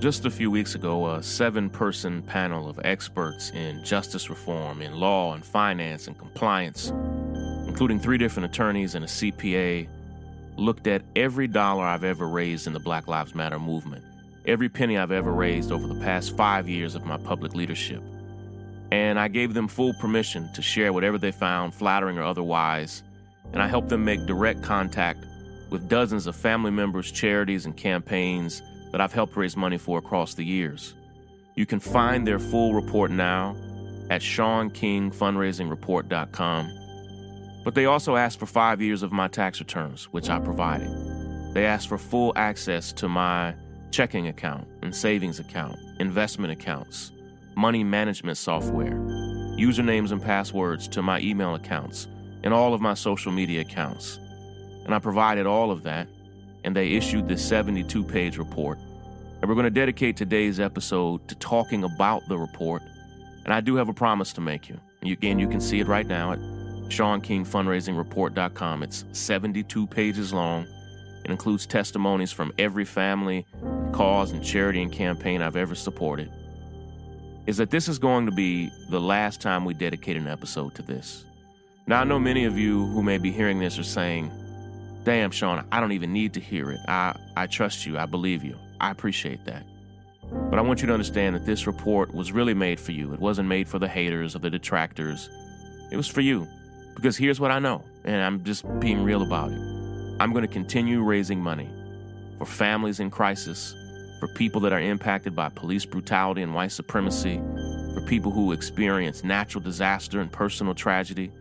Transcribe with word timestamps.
Just 0.00 0.24
a 0.24 0.30
few 0.30 0.50
weeks 0.50 0.74
ago, 0.74 1.10
a 1.10 1.22
seven 1.22 1.68
person 1.68 2.22
panel 2.22 2.70
of 2.70 2.80
experts 2.84 3.50
in 3.50 3.84
justice 3.84 4.30
reform, 4.30 4.80
in 4.80 4.94
law 4.94 5.34
and 5.34 5.44
finance 5.44 6.06
and 6.06 6.16
compliance, 6.16 6.90
including 7.66 8.00
three 8.00 8.16
different 8.16 8.50
attorneys 8.50 8.94
and 8.94 9.04
a 9.04 9.08
CPA, 9.08 9.86
looked 10.56 10.86
at 10.86 11.02
every 11.16 11.46
dollar 11.46 11.84
I've 11.84 12.02
ever 12.02 12.26
raised 12.26 12.66
in 12.66 12.72
the 12.72 12.80
Black 12.80 13.08
Lives 13.08 13.34
Matter 13.34 13.58
movement, 13.58 14.02
every 14.46 14.70
penny 14.70 14.96
I've 14.96 15.12
ever 15.12 15.34
raised 15.34 15.70
over 15.70 15.86
the 15.86 16.00
past 16.00 16.34
five 16.34 16.66
years 16.66 16.94
of 16.94 17.04
my 17.04 17.18
public 17.18 17.54
leadership. 17.54 18.02
And 18.90 19.20
I 19.20 19.28
gave 19.28 19.52
them 19.52 19.68
full 19.68 19.92
permission 20.00 20.50
to 20.54 20.62
share 20.62 20.94
whatever 20.94 21.18
they 21.18 21.30
found, 21.30 21.74
flattering 21.74 22.16
or 22.16 22.22
otherwise, 22.22 23.02
and 23.52 23.60
I 23.62 23.68
helped 23.68 23.90
them 23.90 24.06
make 24.06 24.24
direct 24.24 24.62
contact 24.62 25.26
with 25.68 25.90
dozens 25.90 26.26
of 26.26 26.34
family 26.34 26.70
members, 26.70 27.12
charities, 27.12 27.66
and 27.66 27.76
campaigns 27.76 28.62
that 28.92 29.00
I've 29.00 29.12
helped 29.12 29.36
raise 29.36 29.56
money 29.56 29.78
for 29.78 29.98
across 29.98 30.34
the 30.34 30.44
years. 30.44 30.94
You 31.54 31.66
can 31.66 31.80
find 31.80 32.26
their 32.26 32.38
full 32.38 32.74
report 32.74 33.10
now 33.10 33.56
at 34.10 34.20
ShaunKingFundraisingReport.com. 34.20 36.76
But 37.64 37.74
they 37.74 37.86
also 37.86 38.16
asked 38.16 38.38
for 38.38 38.46
five 38.46 38.80
years 38.80 39.02
of 39.02 39.12
my 39.12 39.28
tax 39.28 39.60
returns, 39.60 40.04
which 40.04 40.30
I 40.30 40.40
provided. 40.40 40.88
They 41.54 41.66
asked 41.66 41.88
for 41.88 41.98
full 41.98 42.32
access 42.36 42.92
to 42.94 43.08
my 43.08 43.54
checking 43.90 44.28
account 44.28 44.66
and 44.82 44.94
savings 44.94 45.40
account, 45.40 45.76
investment 45.98 46.52
accounts, 46.52 47.12
money 47.56 47.84
management 47.84 48.38
software, 48.38 48.94
usernames 49.58 50.12
and 50.12 50.22
passwords 50.22 50.88
to 50.88 51.02
my 51.02 51.20
email 51.20 51.54
accounts, 51.54 52.08
and 52.42 52.54
all 52.54 52.72
of 52.72 52.80
my 52.80 52.94
social 52.94 53.32
media 53.32 53.60
accounts. 53.60 54.18
And 54.84 54.94
I 54.94 54.98
provided 54.98 55.46
all 55.46 55.70
of 55.70 55.82
that 55.82 56.08
and 56.64 56.74
they 56.74 56.92
issued 56.92 57.28
this 57.28 57.44
72 57.46 58.04
page 58.04 58.38
report. 58.38 58.78
And 59.40 59.48
we're 59.48 59.54
going 59.54 59.64
to 59.64 59.70
dedicate 59.70 60.16
today's 60.16 60.60
episode 60.60 61.26
to 61.28 61.34
talking 61.36 61.84
about 61.84 62.26
the 62.28 62.36
report. 62.36 62.82
And 63.44 63.54
I 63.54 63.60
do 63.60 63.76
have 63.76 63.88
a 63.88 63.94
promise 63.94 64.32
to 64.34 64.40
make 64.40 64.68
you. 64.68 64.78
again, 65.02 65.38
you 65.38 65.48
can 65.48 65.60
see 65.60 65.80
it 65.80 65.86
right 65.86 66.06
now 66.06 66.32
at 66.32 66.38
ShaunKingFundraisingReport.com. 66.90 68.82
It's 68.82 69.04
72 69.12 69.86
pages 69.86 70.32
long. 70.32 70.66
It 71.24 71.30
includes 71.30 71.66
testimonies 71.66 72.32
from 72.32 72.52
every 72.58 72.84
family, 72.84 73.46
cause, 73.92 74.32
and 74.32 74.44
charity 74.44 74.82
and 74.82 74.92
campaign 74.92 75.40
I've 75.42 75.56
ever 75.56 75.74
supported. 75.74 76.30
Is 77.46 77.56
that 77.56 77.70
this 77.70 77.88
is 77.88 77.98
going 77.98 78.26
to 78.26 78.32
be 78.32 78.70
the 78.90 79.00
last 79.00 79.40
time 79.40 79.64
we 79.64 79.72
dedicate 79.74 80.16
an 80.16 80.26
episode 80.26 80.74
to 80.74 80.82
this. 80.82 81.24
Now, 81.86 82.00
I 82.00 82.04
know 82.04 82.18
many 82.18 82.44
of 82.44 82.58
you 82.58 82.86
who 82.86 83.02
may 83.02 83.18
be 83.18 83.32
hearing 83.32 83.58
this 83.58 83.78
are 83.78 83.82
saying, 83.84 84.30
Damn, 85.04 85.30
Shaun, 85.30 85.66
I 85.72 85.80
don't 85.80 85.92
even 85.92 86.12
need 86.12 86.34
to 86.34 86.40
hear 86.40 86.70
it. 86.70 86.80
I, 86.86 87.16
I 87.36 87.46
trust 87.46 87.86
you. 87.86 87.98
I 87.98 88.06
believe 88.06 88.44
you. 88.44 88.56
I 88.80 88.90
appreciate 88.90 89.44
that. 89.46 89.64
But 90.50 90.58
I 90.58 90.62
want 90.62 90.80
you 90.80 90.86
to 90.88 90.92
understand 90.92 91.34
that 91.34 91.46
this 91.46 91.66
report 91.66 92.14
was 92.14 92.32
really 92.32 92.54
made 92.54 92.78
for 92.78 92.92
you. 92.92 93.12
It 93.14 93.20
wasn't 93.20 93.48
made 93.48 93.66
for 93.66 93.78
the 93.78 93.88
haters 93.88 94.36
or 94.36 94.40
the 94.40 94.50
detractors. 94.50 95.30
It 95.90 95.96
was 95.96 96.06
for 96.06 96.20
you. 96.20 96.46
Because 96.94 97.16
here's 97.16 97.40
what 97.40 97.50
I 97.50 97.58
know, 97.58 97.82
and 98.04 98.22
I'm 98.22 98.44
just 98.44 98.64
being 98.78 99.02
real 99.02 99.22
about 99.22 99.50
it. 99.50 99.58
I'm 100.20 100.32
going 100.32 100.46
to 100.46 100.52
continue 100.52 101.02
raising 101.02 101.40
money 101.40 101.70
for 102.38 102.44
families 102.44 103.00
in 103.00 103.10
crisis, 103.10 103.74
for 104.18 104.28
people 104.28 104.60
that 104.60 104.72
are 104.72 104.80
impacted 104.80 105.34
by 105.34 105.48
police 105.48 105.86
brutality 105.86 106.42
and 106.42 106.54
white 106.54 106.72
supremacy, 106.72 107.40
for 107.94 108.02
people 108.02 108.30
who 108.30 108.52
experience 108.52 109.24
natural 109.24 109.64
disaster 109.64 110.20
and 110.20 110.30
personal 110.30 110.74
tragedy. 110.74 111.32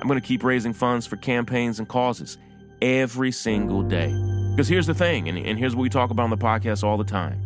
I'm 0.00 0.08
going 0.08 0.20
to 0.20 0.26
keep 0.26 0.42
raising 0.42 0.72
funds 0.72 1.06
for 1.06 1.16
campaigns 1.16 1.78
and 1.78 1.88
causes 1.88 2.38
every 2.84 3.32
single 3.32 3.82
day. 3.82 4.12
Because 4.50 4.68
here's 4.68 4.86
the 4.86 4.94
thing, 4.94 5.28
and, 5.28 5.38
and 5.38 5.58
here's 5.58 5.74
what 5.74 5.82
we 5.82 5.88
talk 5.88 6.10
about 6.10 6.24
on 6.24 6.30
the 6.30 6.36
podcast 6.36 6.84
all 6.84 6.96
the 6.96 7.04
time 7.04 7.40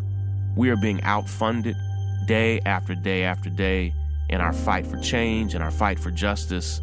we 0.57 0.71
are 0.71 0.77
being 0.77 1.01
outfunded 1.03 1.77
day 2.27 2.61
after 2.67 2.95
day 2.97 3.23
after 3.23 3.49
day 3.49 3.95
in 4.29 4.41
our 4.41 4.53
fight 4.53 4.85
for 4.85 4.99
change 4.99 5.55
and 5.55 5.63
our 5.63 5.71
fight 5.71 6.01
for 6.01 6.11
justice. 6.11 6.81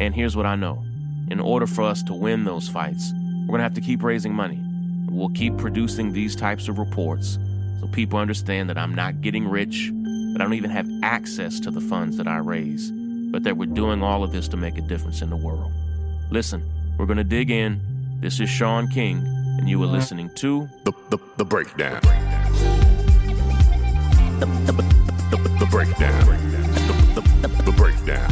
And 0.00 0.12
here's 0.12 0.36
what 0.36 0.44
I 0.44 0.56
know 0.56 0.84
in 1.30 1.38
order 1.38 1.66
for 1.66 1.82
us 1.82 2.02
to 2.04 2.14
win 2.14 2.44
those 2.44 2.68
fights, 2.68 3.12
we're 3.14 3.46
going 3.46 3.58
to 3.58 3.64
have 3.64 3.74
to 3.74 3.80
keep 3.80 4.02
raising 4.02 4.34
money. 4.34 4.60
We'll 5.08 5.28
keep 5.28 5.56
producing 5.56 6.12
these 6.12 6.34
types 6.34 6.66
of 6.66 6.78
reports 6.78 7.38
so 7.80 7.86
people 7.88 8.18
understand 8.18 8.68
that 8.70 8.78
I'm 8.78 8.94
not 8.94 9.20
getting 9.20 9.46
rich, 9.46 9.92
that 10.32 10.40
I 10.40 10.44
don't 10.44 10.54
even 10.54 10.70
have 10.70 10.88
access 11.02 11.60
to 11.60 11.70
the 11.70 11.80
funds 11.80 12.16
that 12.16 12.26
I 12.26 12.38
raise, 12.38 12.90
but 13.30 13.44
that 13.44 13.56
we're 13.56 13.66
doing 13.66 14.02
all 14.02 14.24
of 14.24 14.32
this 14.32 14.48
to 14.48 14.56
make 14.56 14.76
a 14.76 14.82
difference 14.82 15.22
in 15.22 15.30
the 15.30 15.36
world. 15.36 15.70
Listen, 16.30 16.68
we're 16.98 17.06
going 17.06 17.18
to 17.18 17.24
dig 17.24 17.50
in. 17.50 17.80
This 18.22 18.38
is 18.38 18.48
Shaun 18.48 18.86
King, 18.86 19.26
and 19.58 19.68
you 19.68 19.82
are 19.82 19.86
listening 19.86 20.30
to 20.36 20.68
The, 20.84 20.92
the, 21.10 21.18
the 21.38 21.44
Breakdown. 21.44 22.00
The, 24.38 24.46
the, 24.46 24.72
the, 25.32 25.56
the 25.58 25.66
Breakdown. 25.68 26.26
The, 26.26 27.20
the, 27.20 27.48
the, 27.48 27.62
the 27.64 27.72
Breakdown. 27.72 28.30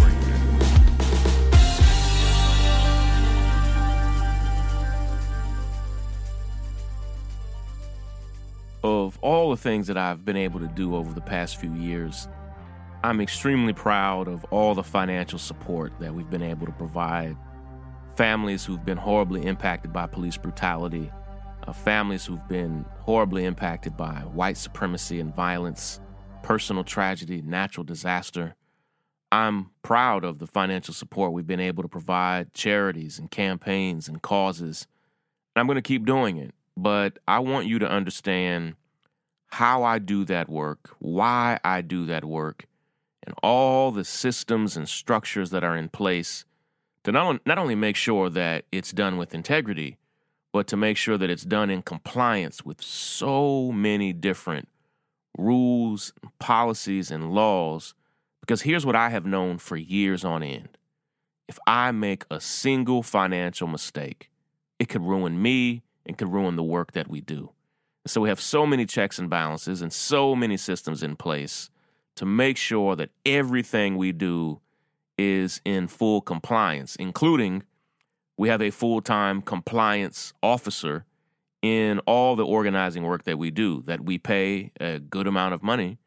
Of 8.84 9.18
all 9.22 9.50
the 9.50 9.56
things 9.56 9.88
that 9.88 9.96
I've 9.98 10.24
been 10.24 10.36
able 10.36 10.60
to 10.60 10.68
do 10.68 10.94
over 10.94 11.12
the 11.12 11.20
past 11.20 11.56
few 11.56 11.74
years, 11.74 12.28
I'm 13.02 13.20
extremely 13.20 13.72
proud 13.72 14.28
of 14.28 14.44
all 14.52 14.76
the 14.76 14.84
financial 14.84 15.40
support 15.40 15.92
that 15.98 16.14
we've 16.14 16.30
been 16.30 16.42
able 16.42 16.66
to 16.66 16.72
provide 16.72 17.36
families 18.20 18.66
who've 18.66 18.84
been 18.84 18.98
horribly 18.98 19.46
impacted 19.46 19.94
by 19.94 20.06
police 20.06 20.36
brutality, 20.36 21.10
uh, 21.66 21.72
families 21.72 22.26
who've 22.26 22.46
been 22.48 22.84
horribly 22.98 23.46
impacted 23.46 23.96
by 23.96 24.16
white 24.34 24.58
supremacy 24.58 25.20
and 25.20 25.34
violence, 25.34 26.02
personal 26.42 26.84
tragedy, 26.84 27.40
natural 27.40 27.82
disaster. 27.82 28.54
I'm 29.32 29.70
proud 29.80 30.22
of 30.22 30.38
the 30.38 30.46
financial 30.46 30.92
support 30.92 31.32
we've 31.32 31.46
been 31.46 31.60
able 31.60 31.82
to 31.82 31.88
provide 31.88 32.52
charities 32.52 33.18
and 33.18 33.30
campaigns 33.30 34.06
and 34.06 34.20
causes. 34.20 34.86
And 35.56 35.62
I'm 35.62 35.66
going 35.66 35.76
to 35.76 35.80
keep 35.82 36.04
doing 36.04 36.36
it. 36.36 36.52
But 36.76 37.18
I 37.26 37.38
want 37.38 37.68
you 37.68 37.78
to 37.78 37.88
understand 37.88 38.74
how 39.46 39.82
I 39.82 39.98
do 39.98 40.26
that 40.26 40.50
work, 40.50 40.90
why 40.98 41.58
I 41.64 41.80
do 41.80 42.04
that 42.04 42.26
work, 42.26 42.66
and 43.22 43.34
all 43.42 43.90
the 43.90 44.04
systems 44.04 44.76
and 44.76 44.86
structures 44.86 45.48
that 45.52 45.64
are 45.64 45.74
in 45.74 45.88
place 45.88 46.44
to 47.04 47.12
not, 47.12 47.44
not 47.46 47.58
only 47.58 47.74
make 47.74 47.96
sure 47.96 48.28
that 48.30 48.64
it's 48.72 48.92
done 48.92 49.16
with 49.16 49.34
integrity, 49.34 49.96
but 50.52 50.66
to 50.66 50.76
make 50.76 50.96
sure 50.96 51.16
that 51.16 51.30
it's 51.30 51.44
done 51.44 51.70
in 51.70 51.82
compliance 51.82 52.64
with 52.64 52.82
so 52.82 53.70
many 53.72 54.12
different 54.12 54.68
rules, 55.38 56.12
policies, 56.38 57.10
and 57.10 57.32
laws. 57.32 57.94
Because 58.40 58.62
here's 58.62 58.84
what 58.84 58.96
I 58.96 59.10
have 59.10 59.24
known 59.24 59.58
for 59.58 59.76
years 59.76 60.24
on 60.24 60.42
end 60.42 60.76
if 61.48 61.58
I 61.66 61.90
make 61.90 62.24
a 62.30 62.40
single 62.40 63.02
financial 63.02 63.66
mistake, 63.66 64.30
it 64.78 64.88
could 64.88 65.02
ruin 65.02 65.42
me 65.42 65.82
and 66.06 66.16
could 66.16 66.32
ruin 66.32 66.54
the 66.54 66.62
work 66.62 66.92
that 66.92 67.08
we 67.08 67.20
do. 67.20 67.50
So 68.06 68.20
we 68.20 68.28
have 68.28 68.40
so 68.40 68.66
many 68.66 68.86
checks 68.86 69.18
and 69.18 69.28
balances 69.28 69.82
and 69.82 69.92
so 69.92 70.34
many 70.36 70.56
systems 70.56 71.02
in 71.02 71.16
place 71.16 71.68
to 72.16 72.24
make 72.24 72.56
sure 72.56 72.96
that 72.96 73.10
everything 73.26 73.96
we 73.96 74.12
do 74.12 74.60
is 75.20 75.60
in 75.64 75.86
full 75.86 76.20
compliance, 76.20 76.96
including 76.96 77.62
we 78.36 78.48
have 78.48 78.62
a 78.62 78.70
full 78.70 79.02
time 79.02 79.42
compliance 79.42 80.32
officer 80.42 81.04
in 81.62 81.98
all 82.00 82.36
the 82.36 82.46
organizing 82.46 83.02
work 83.02 83.24
that 83.24 83.38
we 83.38 83.50
do, 83.50 83.82
that 83.82 84.00
we 84.00 84.16
pay 84.16 84.72
a 84.80 84.98
good 84.98 85.26
amount 85.26 85.52
of 85.52 85.62
money 85.62 85.98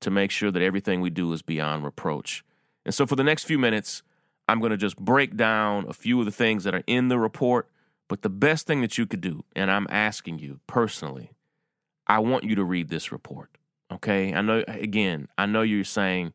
to 0.00 0.10
make 0.10 0.30
sure 0.30 0.52
that 0.52 0.62
everything 0.62 1.00
we 1.00 1.10
do 1.10 1.32
is 1.32 1.42
beyond 1.42 1.84
reproach. 1.84 2.44
And 2.86 2.94
so 2.94 3.06
for 3.06 3.16
the 3.16 3.24
next 3.24 3.44
few 3.44 3.58
minutes, 3.58 4.02
I'm 4.48 4.60
going 4.60 4.70
to 4.70 4.76
just 4.76 4.96
break 4.96 5.36
down 5.36 5.86
a 5.88 5.92
few 5.92 6.20
of 6.20 6.26
the 6.26 6.32
things 6.32 6.64
that 6.64 6.74
are 6.74 6.84
in 6.86 7.08
the 7.08 7.18
report. 7.18 7.68
But 8.08 8.22
the 8.22 8.30
best 8.30 8.66
thing 8.66 8.80
that 8.80 8.98
you 8.98 9.06
could 9.06 9.20
do, 9.20 9.44
and 9.54 9.70
I'm 9.70 9.86
asking 9.90 10.38
you 10.38 10.60
personally, 10.66 11.30
I 12.06 12.20
want 12.20 12.44
you 12.44 12.54
to 12.56 12.64
read 12.64 12.88
this 12.88 13.12
report. 13.12 13.50
Okay. 13.92 14.32
I 14.32 14.40
know, 14.40 14.64
again, 14.66 15.28
I 15.36 15.46
know 15.46 15.62
you're 15.62 15.84
saying, 15.84 16.32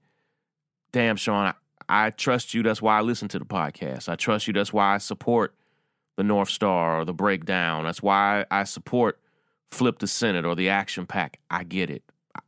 damn, 0.92 1.16
Shaun, 1.16 1.54
I 1.88 2.10
trust 2.10 2.54
you. 2.54 2.64
That's 2.64 2.82
why 2.82 2.98
I 2.98 3.02
listen 3.02 3.28
to 3.30 3.40
the 3.40 3.46
podcast. 3.46 4.10
I 4.10 4.16
trust 4.16 4.48
you. 4.48 4.54
That's 4.54 4.74
why 4.74 4.96
I 4.96 4.98
support 4.98 5.54
the 6.18 6.24
North 6.24 6.50
Star 6.50 7.00
or 7.00 7.06
the 7.06 7.14
Breakdown. 7.14 7.84
That's 7.86 8.02
why 8.02 8.46
I 8.50 8.64
support 8.64 9.20
flip 9.72 10.00
the 10.00 10.08
Senate 10.08 10.46
or 10.46 10.56
the 10.56 10.70
Action 10.70 11.06
PAC. 11.06 11.40
I 11.50 11.64
get 11.64 11.90
it. 11.90 12.04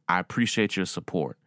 I 0.08 0.20
appreciate 0.20 0.76
your 0.76 0.86
support. 0.86 1.38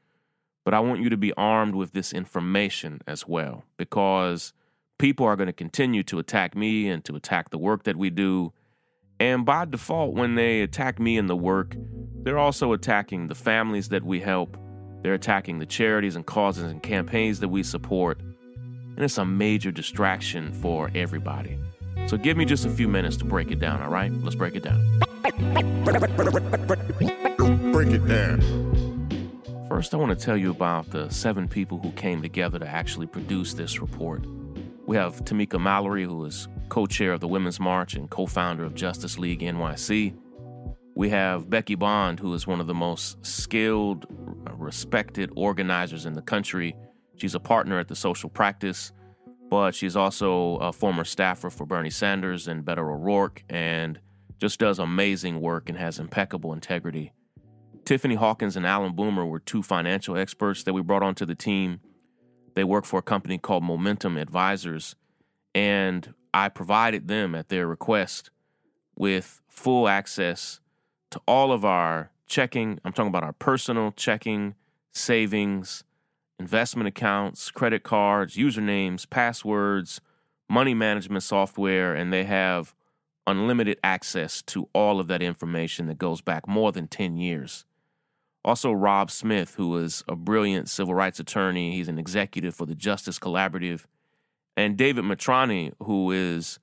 But 0.64 0.74
I 0.74 0.80
want 0.80 1.00
you 1.00 1.08
to 1.10 1.16
be 1.16 1.32
armed 1.34 1.74
with 1.74 1.92
this 1.92 2.12
information 2.12 3.00
as 3.06 3.26
well 3.26 3.64
because 3.76 4.52
people 4.98 5.26
are 5.26 5.36
going 5.36 5.46
to 5.46 5.52
continue 5.52 6.02
to 6.04 6.18
attack 6.18 6.54
me 6.54 6.88
and 6.88 7.04
to 7.06 7.16
attack 7.16 7.50
the 7.50 7.58
work 7.58 7.84
that 7.84 7.96
we 7.96 8.10
do. 8.10 8.52
And 9.18 9.44
by 9.44 9.64
default, 9.64 10.14
when 10.14 10.34
they 10.34 10.60
attack 10.60 10.98
me 10.98 11.16
and 11.16 11.28
the 11.28 11.36
work, 11.36 11.76
they're 12.22 12.38
also 12.38 12.72
attacking 12.72 13.28
the 13.28 13.34
families 13.34 13.88
that 13.88 14.04
we 14.04 14.20
help. 14.20 14.56
They're 15.02 15.14
attacking 15.14 15.58
the 15.58 15.66
charities 15.66 16.16
and 16.16 16.26
causes 16.26 16.64
and 16.64 16.82
campaigns 16.82 17.40
that 17.40 17.48
we 17.48 17.62
support. 17.62 18.20
And 18.20 18.98
it's 18.98 19.18
a 19.18 19.24
major 19.24 19.70
distraction 19.70 20.52
for 20.52 20.90
everybody. 20.94 21.58
So 22.06 22.16
give 22.16 22.36
me 22.36 22.44
just 22.44 22.66
a 22.66 22.70
few 22.70 22.88
minutes 22.88 23.16
to 23.18 23.24
break 23.24 23.50
it 23.50 23.60
down, 23.60 23.80
all 23.82 23.90
right? 23.90 24.12
Let's 24.12 24.36
break 24.36 24.56
it 24.56 24.62
down. 24.62 25.00
Break 27.72 27.88
it 27.88 28.06
down. 28.06 28.40
First, 29.68 29.94
I 29.94 29.96
want 29.96 30.18
to 30.18 30.24
tell 30.24 30.36
you 30.36 30.50
about 30.50 30.90
the 30.90 31.08
seven 31.10 31.48
people 31.48 31.78
who 31.78 31.92
came 31.92 32.20
together 32.20 32.58
to 32.58 32.66
actually 32.66 33.06
produce 33.06 33.54
this 33.54 33.80
report. 33.80 34.24
We 34.86 34.96
have 34.96 35.24
Tamika 35.24 35.60
Mallory, 35.60 36.04
who 36.04 36.24
is 36.24 36.48
co 36.68 36.86
chair 36.86 37.12
of 37.12 37.20
the 37.20 37.28
Women's 37.28 37.60
March 37.60 37.94
and 37.94 38.10
co 38.10 38.26
founder 38.26 38.64
of 38.64 38.74
Justice 38.74 39.18
League 39.18 39.40
NYC. 39.40 40.12
We 40.94 41.08
have 41.10 41.48
Becky 41.48 41.76
Bond, 41.76 42.20
who 42.20 42.34
is 42.34 42.46
one 42.46 42.60
of 42.60 42.66
the 42.66 42.74
most 42.74 43.24
skilled, 43.24 44.06
respected 44.52 45.30
organizers 45.36 46.04
in 46.04 46.14
the 46.14 46.22
country. 46.22 46.76
She's 47.16 47.34
a 47.34 47.40
partner 47.40 47.78
at 47.78 47.88
the 47.88 47.96
Social 47.96 48.28
Practice, 48.28 48.92
but 49.48 49.74
she's 49.74 49.96
also 49.96 50.56
a 50.56 50.72
former 50.72 51.04
staffer 51.04 51.50
for 51.50 51.64
Bernie 51.64 51.90
Sanders 51.90 52.48
and 52.48 52.64
Beto 52.64 52.78
O'Rourke 52.78 53.42
and 53.48 54.00
just 54.38 54.58
does 54.58 54.78
amazing 54.78 55.40
work 55.40 55.68
and 55.68 55.78
has 55.78 55.98
impeccable 55.98 56.52
integrity. 56.52 57.12
Tiffany 57.84 58.14
Hawkins 58.14 58.56
and 58.56 58.66
Alan 58.66 58.94
Boomer 58.94 59.26
were 59.26 59.40
two 59.40 59.62
financial 59.62 60.16
experts 60.16 60.62
that 60.64 60.72
we 60.72 60.82
brought 60.82 61.02
onto 61.02 61.26
the 61.26 61.34
team. 61.34 61.80
They 62.54 62.64
work 62.64 62.84
for 62.84 62.98
a 62.98 63.02
company 63.02 63.38
called 63.38 63.64
Momentum 63.64 64.16
Advisors, 64.16 64.96
and 65.54 66.14
I 66.32 66.48
provided 66.48 67.08
them 67.08 67.34
at 67.34 67.48
their 67.48 67.66
request 67.66 68.30
with 68.96 69.40
full 69.48 69.88
access 69.88 70.60
to 71.10 71.20
all 71.26 71.52
of 71.52 71.64
our 71.64 72.10
checking. 72.26 72.80
I'm 72.84 72.92
talking 72.92 73.08
about 73.08 73.24
our 73.24 73.32
personal 73.32 73.92
checking, 73.92 74.54
savings, 74.92 75.84
investment 76.38 76.88
accounts, 76.88 77.50
credit 77.50 77.82
cards, 77.82 78.36
usernames, 78.36 79.08
passwords, 79.08 80.00
money 80.48 80.74
management 80.74 81.22
software, 81.22 81.94
and 81.94 82.12
they 82.12 82.24
have 82.24 82.74
unlimited 83.26 83.78
access 83.84 84.42
to 84.42 84.68
all 84.72 84.98
of 84.98 85.06
that 85.08 85.22
information 85.22 85.86
that 85.86 85.98
goes 85.98 86.20
back 86.20 86.48
more 86.48 86.72
than 86.72 86.88
10 86.88 87.16
years. 87.16 87.64
Also, 88.44 88.72
Rob 88.72 89.10
Smith, 89.10 89.54
who 89.56 89.76
is 89.76 90.02
a 90.08 90.16
brilliant 90.16 90.68
civil 90.68 90.94
rights 90.94 91.20
attorney, 91.20 91.72
he's 91.72 91.88
an 91.88 91.98
executive 91.98 92.54
for 92.54 92.64
the 92.64 92.74
Justice 92.74 93.18
Collaborative, 93.18 93.84
and 94.56 94.76
David 94.76 95.04
Mitrani, 95.04 95.72
who 95.82 96.10
is 96.10 96.58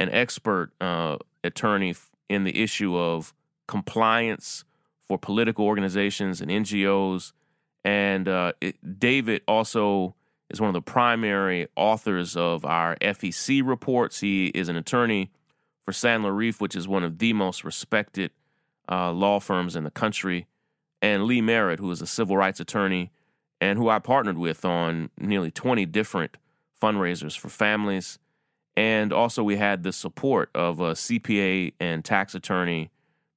an 0.00 0.10
expert 0.10 0.72
uh, 0.80 1.18
attorney 1.44 1.94
in 2.28 2.44
the 2.44 2.62
issue 2.62 2.96
of 2.96 3.32
compliance 3.70 4.64
for 5.06 5.16
political 5.16 5.64
organizations 5.64 6.40
and 6.40 6.50
NGOs. 6.50 7.32
And 7.84 8.26
uh, 8.26 8.52
it, 8.60 8.98
David 8.98 9.42
also 9.46 10.16
is 10.50 10.60
one 10.60 10.68
of 10.68 10.74
the 10.74 10.82
primary 10.82 11.68
authors 11.76 12.36
of 12.36 12.64
our 12.64 12.96
FEC 12.96 13.64
reports. 13.64 14.18
He 14.20 14.48
is 14.48 14.68
an 14.68 14.74
attorney 14.74 15.30
for 15.84 15.92
Sandler 15.92 16.32
Reiff, 16.32 16.60
which 16.60 16.74
is 16.74 16.88
one 16.88 17.04
of 17.04 17.18
the 17.18 17.32
most 17.32 17.62
respected 17.62 18.32
uh, 18.90 19.12
law 19.12 19.38
firms 19.38 19.76
in 19.76 19.84
the 19.84 19.90
country, 19.90 20.48
and 21.00 21.24
Lee 21.24 21.40
Merritt, 21.40 21.78
who 21.78 21.90
is 21.92 22.02
a 22.02 22.06
civil 22.08 22.36
rights 22.36 22.58
attorney 22.58 23.12
and 23.60 23.78
who 23.78 23.88
I 23.88 24.00
partnered 24.00 24.38
with 24.38 24.64
on 24.64 25.10
nearly 25.16 25.52
20 25.52 25.86
different 25.86 26.36
fundraisers 26.82 27.38
for 27.38 27.48
families. 27.48 28.18
And 28.76 29.12
also, 29.12 29.44
we 29.44 29.56
had 29.56 29.84
the 29.84 29.92
support 29.92 30.50
of 30.54 30.80
a 30.80 30.92
CPA 30.92 31.74
and 31.78 32.04
tax 32.04 32.34
attorney, 32.34 32.90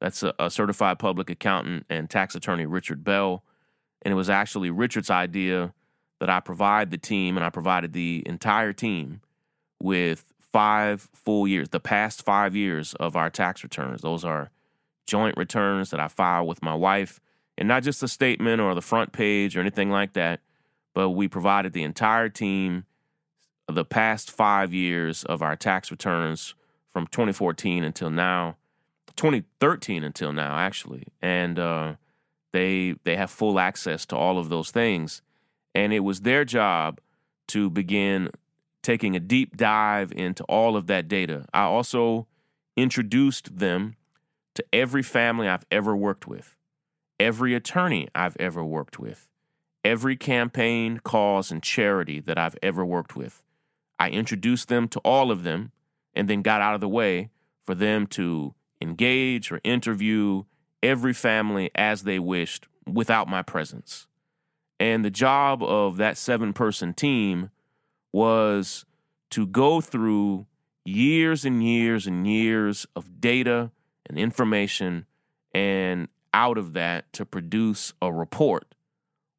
that's 0.04 0.22
a, 0.22 0.34
a 0.38 0.52
certified 0.52 1.00
public 1.00 1.30
accountant 1.30 1.86
and 1.90 2.10
tax 2.10 2.36
attorney, 2.36 2.66
Richard 2.66 3.06
Bell. 3.06 3.42
And 4.02 4.12
it 4.12 4.16
was 4.16 4.30
actually 4.30 4.70
Richard's 4.70 5.10
idea 5.10 5.74
that 6.20 6.30
I 6.30 6.42
provide 6.42 6.92
the 6.92 6.98
team, 6.98 7.38
and 7.38 7.46
I 7.46 7.50
provided 7.50 7.94
the 7.94 8.22
entire 8.26 8.74
team 8.74 9.22
with 9.80 10.26
five 10.52 11.08
full 11.14 11.48
years, 11.48 11.70
the 11.70 11.80
past 11.80 12.26
five 12.26 12.54
years 12.54 12.94
of 12.96 13.16
our 13.16 13.30
tax 13.30 13.64
returns. 13.64 14.02
Those 14.02 14.26
are 14.26 14.52
joint 15.08 15.38
returns 15.38 15.90
that 15.92 16.02
I 16.02 16.10
file 16.10 16.46
with 16.46 16.62
my 16.62 16.76
wife, 16.76 17.22
and 17.58 17.70
not 17.70 17.84
just 17.84 18.04
a 18.04 18.10
statement 18.10 18.60
or 18.60 18.76
the 18.76 18.82
front 18.82 19.14
page 19.14 19.56
or 19.56 19.62
anything 19.62 19.90
like 19.90 20.12
that, 20.14 20.42
but 20.94 21.12
we 21.12 21.30
provided 21.30 21.72
the 21.72 21.84
entire 21.84 22.28
team 22.28 22.84
the 23.70 23.86
past 23.86 24.30
five 24.30 24.74
years 24.74 25.24
of 25.24 25.42
our 25.42 25.56
tax 25.56 25.92
returns 25.92 26.56
from 26.92 27.08
2014 27.08 27.86
until 27.86 28.10
now, 28.10 28.58
2013 29.16 30.04
until 30.04 30.34
now, 30.34 30.58
actually, 30.58 31.08
and 31.22 31.60
uh, 31.60 31.94
they 32.52 32.96
they 33.04 33.16
have 33.16 33.30
full 33.30 33.60
access 33.60 34.06
to 34.08 34.16
all 34.16 34.38
of 34.38 34.50
those 34.50 34.72
things, 34.72 35.22
and 35.76 35.94
it 35.94 36.02
was 36.02 36.22
their 36.22 36.46
job 36.46 37.00
to 37.48 37.70
begin 37.70 38.30
taking 38.82 39.16
a 39.16 39.20
deep 39.20 39.58
dive 39.58 40.12
into 40.12 40.44
all 40.46 40.76
of 40.76 40.88
that 40.88 41.08
data. 41.08 41.46
I 41.54 41.64
also 41.64 42.28
introduced 42.76 43.58
them 43.58 43.96
to 44.56 44.64
every 44.72 45.04
family 45.04 45.48
I've 45.48 45.66
ever 45.72 45.96
worked 45.96 46.28
with, 46.28 46.56
every 47.20 47.56
attorney 47.56 48.08
I've 48.14 48.38
ever 48.40 48.64
worked 48.64 49.00
with, 49.00 49.28
every 49.84 50.16
campaign, 50.16 51.00
cause, 51.04 51.52
and 51.52 51.64
charity 51.64 52.20
that 52.22 52.38
I've 52.38 52.58
ever 52.62 52.86
worked 52.86 53.16
with. 53.16 53.42
I 54.00 54.10
introduced 54.10 54.68
them 54.68 54.88
to 54.90 55.00
all 55.00 55.32
of 55.32 55.44
them 55.44 55.72
and 56.14 56.30
then 56.30 56.42
got 56.42 56.62
out 56.62 56.76
of 56.76 56.82
the 56.82 56.90
way 56.90 57.30
for 57.66 57.74
them 57.74 58.06
to 58.08 58.54
engage 58.84 59.52
or 59.52 59.60
interview 59.64 60.44
every 60.84 61.14
family 61.14 61.72
as 61.74 62.04
they 62.04 62.20
wished 62.20 62.68
without 62.86 63.28
my 63.28 63.42
presence. 63.42 64.08
And 64.80 65.04
the 65.04 65.10
job 65.10 65.64
of 65.64 65.98
that 65.98 66.18
seven 66.18 66.54
person 66.54 66.94
team 66.94 67.50
was 68.12 68.86
to 69.32 69.48
go 69.48 69.82
through 69.82 70.46
years 70.86 71.46
and 71.46 71.64
years 71.64 72.06
and 72.06 72.28
years 72.28 72.86
of 72.96 73.22
data 73.22 73.72
and 74.06 74.20
information 74.20 75.06
and 75.54 76.08
out 76.34 76.58
of 76.58 76.74
that 76.74 77.12
to 77.14 77.26
produce 77.26 77.94
a 78.02 78.12
report 78.12 78.76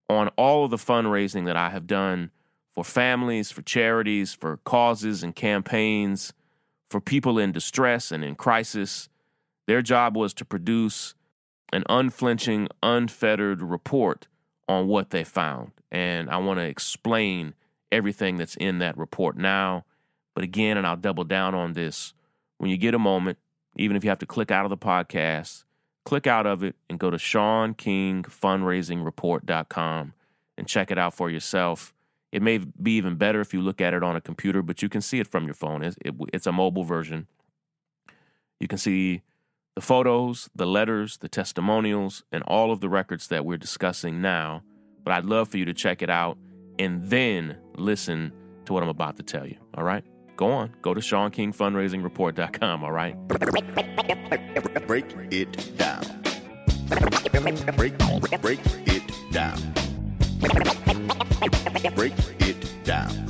on 0.09 0.29
all 0.37 0.65
of 0.65 0.71
the 0.71 0.77
fundraising 0.77 1.47
that 1.47 1.57
I 1.57 1.71
have 1.71 1.87
done 1.87 2.31
for 2.73 2.85
families, 2.85 3.51
for 3.51 3.63
charities, 3.63 4.35
for 4.35 4.59
causes 4.59 5.23
and 5.23 5.35
campaigns, 5.35 6.33
for 6.91 7.01
people 7.01 7.39
in 7.39 7.53
distress 7.53 8.11
and 8.11 8.25
in 8.25 8.35
crisis. 8.35 9.09
Their 9.67 9.83
job 9.83 10.17
was 10.17 10.33
to 10.35 10.45
produce 10.45 11.15
an 11.73 11.83
unflinching, 11.89 12.69
unfettered 12.83 13.63
report 13.63 14.29
on 14.69 14.89
what 14.89 15.09
they 15.11 15.25
found. 15.25 15.73
And 15.91 16.31
I 16.31 16.37
want 16.39 16.59
to 16.59 16.65
explain 16.65 17.55
everything 17.91 18.37
that's 18.37 18.57
in 18.57 18.79
that 18.79 18.99
report 18.99 19.37
now. 19.37 19.85
But 20.35 20.45
again, 20.45 20.77
and 20.77 20.87
I'll 20.87 20.97
double 20.97 21.25
down 21.25 21.55
on 21.55 21.73
this 21.75 22.15
when 22.59 22.71
you 22.71 22.77
get 22.77 22.95
a 22.95 22.99
moment, 22.99 23.39
even 23.77 23.97
if 23.97 24.05
you 24.05 24.11
have 24.11 24.19
to 24.21 24.27
click 24.27 24.51
out 24.51 24.67
of 24.67 24.71
the 24.71 24.77
podcast, 24.77 25.65
click 26.05 26.27
out 26.27 26.47
of 26.47 26.63
it 26.63 26.77
and 26.89 26.99
go 26.99 27.11
to 27.11 27.17
ShaunKingFundraisingReport.com 27.17 30.13
and 30.57 30.69
check 30.69 30.91
it 30.91 30.99
out 30.99 31.15
for 31.15 31.31
yourself. 31.31 31.95
It 32.31 32.43
may 32.43 32.59
be 32.59 32.97
even 32.97 33.17
better 33.17 33.41
if 33.41 33.55
you 33.55 33.61
look 33.61 33.81
at 33.81 33.95
it 33.95 34.03
on 34.03 34.17
a 34.17 34.21
computer, 34.21 34.61
but 34.63 34.83
you 34.83 34.89
can 34.89 35.01
see 35.01 35.21
it 35.21 35.29
from 35.29 35.45
your 35.45 35.55
phone. 35.55 35.83
It's, 35.83 35.97
it, 36.05 36.15
it's 36.33 36.47
a 36.47 36.53
mobile 36.53 36.85
version. 36.85 37.27
You 38.61 38.69
can 38.69 38.79
see 38.79 39.23
the 39.75 39.81
photos, 39.81 40.49
the 40.55 40.67
letters, 40.67 41.19
the 41.19 41.29
testimonials, 41.29 42.23
and 42.31 42.43
all 42.45 42.71
of 42.71 42.81
the 42.81 42.89
records 42.89 43.29
that 43.29 43.45
we're 43.45 43.59
discussing 43.59 44.21
now. 44.21 44.63
But 45.03 45.13
I'd 45.15 45.25
love 45.25 45.49
for 45.49 45.59
you 45.59 45.65
to 45.65 45.75
check 45.75 46.01
it 46.01 46.11
out 46.11 46.39
and 46.79 47.05
then 47.05 47.57
listen 47.77 48.33
to 48.67 48.73
what 48.73 48.83
I'm 48.83 48.89
about 48.89 49.17
to 49.17 49.23
tell 49.23 49.47
you. 49.47 49.57
All 49.75 49.85
right? 49.85 50.05
Go 50.37 50.51
on. 50.51 50.75
Go 50.83 50.95
to 50.95 51.01
ShaunKingFundraisingReport.com. 51.01 52.85
All 52.85 52.93
right? 52.93 53.17
Break 53.29 53.41
it 55.33 55.77
down. 55.77 56.03
Break, 58.37 58.57
break 58.57 58.59
it 58.81 59.33
down. 59.33 59.63
Break 61.97 62.21
it 62.41 62.85
down. 62.85 63.27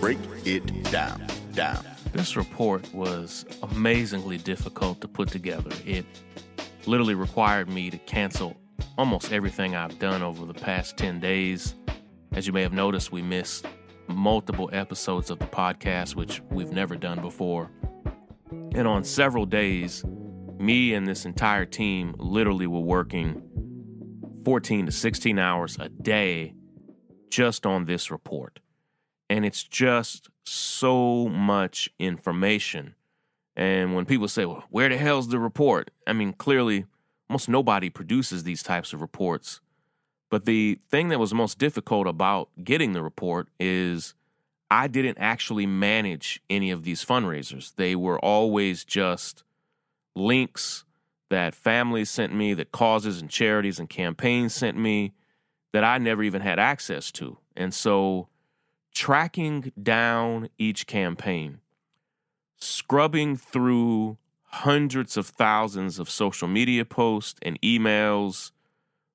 Break 0.00 0.18
it 0.46 0.82
down. 0.84 1.22
Down. 1.52 1.84
This 2.12 2.36
report 2.36 2.92
was 2.94 3.44
amazingly 3.62 4.38
difficult 4.38 5.02
to 5.02 5.08
put 5.08 5.28
together. 5.28 5.70
It 5.84 6.06
literally 6.86 7.14
required 7.14 7.68
me 7.68 7.90
to 7.90 7.98
cancel 7.98 8.56
almost 8.96 9.30
everything 9.30 9.76
I've 9.76 9.98
done 9.98 10.22
over 10.22 10.46
the 10.46 10.54
past 10.54 10.96
10 10.96 11.20
days. 11.20 11.74
As 12.32 12.46
you 12.46 12.52
may 12.54 12.62
have 12.62 12.72
noticed, 12.72 13.12
we 13.12 13.20
missed 13.20 13.66
multiple 14.06 14.70
episodes 14.72 15.28
of 15.30 15.38
the 15.38 15.46
podcast, 15.46 16.14
which 16.14 16.40
we've 16.50 16.72
never 16.72 16.96
done 16.96 17.20
before. 17.20 17.70
And 18.50 18.88
on 18.88 19.04
several 19.04 19.44
days, 19.44 20.02
me 20.58 20.94
and 20.94 21.06
this 21.06 21.26
entire 21.26 21.66
team 21.66 22.14
literally 22.18 22.66
were 22.66 22.80
working 22.80 23.42
14 24.46 24.86
to 24.86 24.92
16 24.92 25.38
hours 25.38 25.76
a 25.78 25.90
day 25.90 26.54
just 27.30 27.66
on 27.66 27.84
this 27.84 28.10
report. 28.10 28.60
And 29.30 29.44
it's 29.44 29.62
just 29.62 30.28
so 30.44 31.28
much 31.28 31.90
information. 31.98 32.94
And 33.56 33.94
when 33.94 34.06
people 34.06 34.28
say, 34.28 34.46
well, 34.46 34.64
where 34.70 34.88
the 34.88 34.96
hell's 34.96 35.28
the 35.28 35.38
report? 35.38 35.90
I 36.06 36.12
mean, 36.12 36.32
clearly, 36.32 36.86
almost 37.28 37.48
nobody 37.48 37.90
produces 37.90 38.44
these 38.44 38.62
types 38.62 38.92
of 38.92 39.00
reports. 39.00 39.60
But 40.30 40.44
the 40.44 40.78
thing 40.90 41.08
that 41.08 41.18
was 41.18 41.34
most 41.34 41.58
difficult 41.58 42.06
about 42.06 42.50
getting 42.62 42.92
the 42.92 43.02
report 43.02 43.48
is 43.58 44.14
I 44.70 44.86
didn't 44.86 45.18
actually 45.18 45.66
manage 45.66 46.42
any 46.50 46.70
of 46.70 46.84
these 46.84 47.04
fundraisers. 47.04 47.74
They 47.74 47.96
were 47.96 48.18
always 48.18 48.84
just 48.84 49.42
links 50.14 50.84
that 51.30 51.54
families 51.54 52.10
sent 52.10 52.34
me, 52.34 52.54
that 52.54 52.72
causes 52.72 53.20
and 53.20 53.30
charities 53.30 53.78
and 53.78 53.88
campaigns 53.88 54.54
sent 54.54 54.76
me 54.76 55.12
that 55.72 55.84
I 55.84 55.98
never 55.98 56.22
even 56.22 56.42
had 56.42 56.58
access 56.58 57.10
to. 57.12 57.38
And 57.56 57.74
so 57.74 58.28
tracking 58.94 59.72
down 59.80 60.48
each 60.58 60.86
campaign, 60.86 61.60
scrubbing 62.56 63.36
through 63.36 64.18
hundreds 64.42 65.16
of 65.16 65.26
thousands 65.26 65.98
of 65.98 66.08
social 66.08 66.48
media 66.48 66.84
posts 66.84 67.38
and 67.42 67.60
emails, 67.60 68.50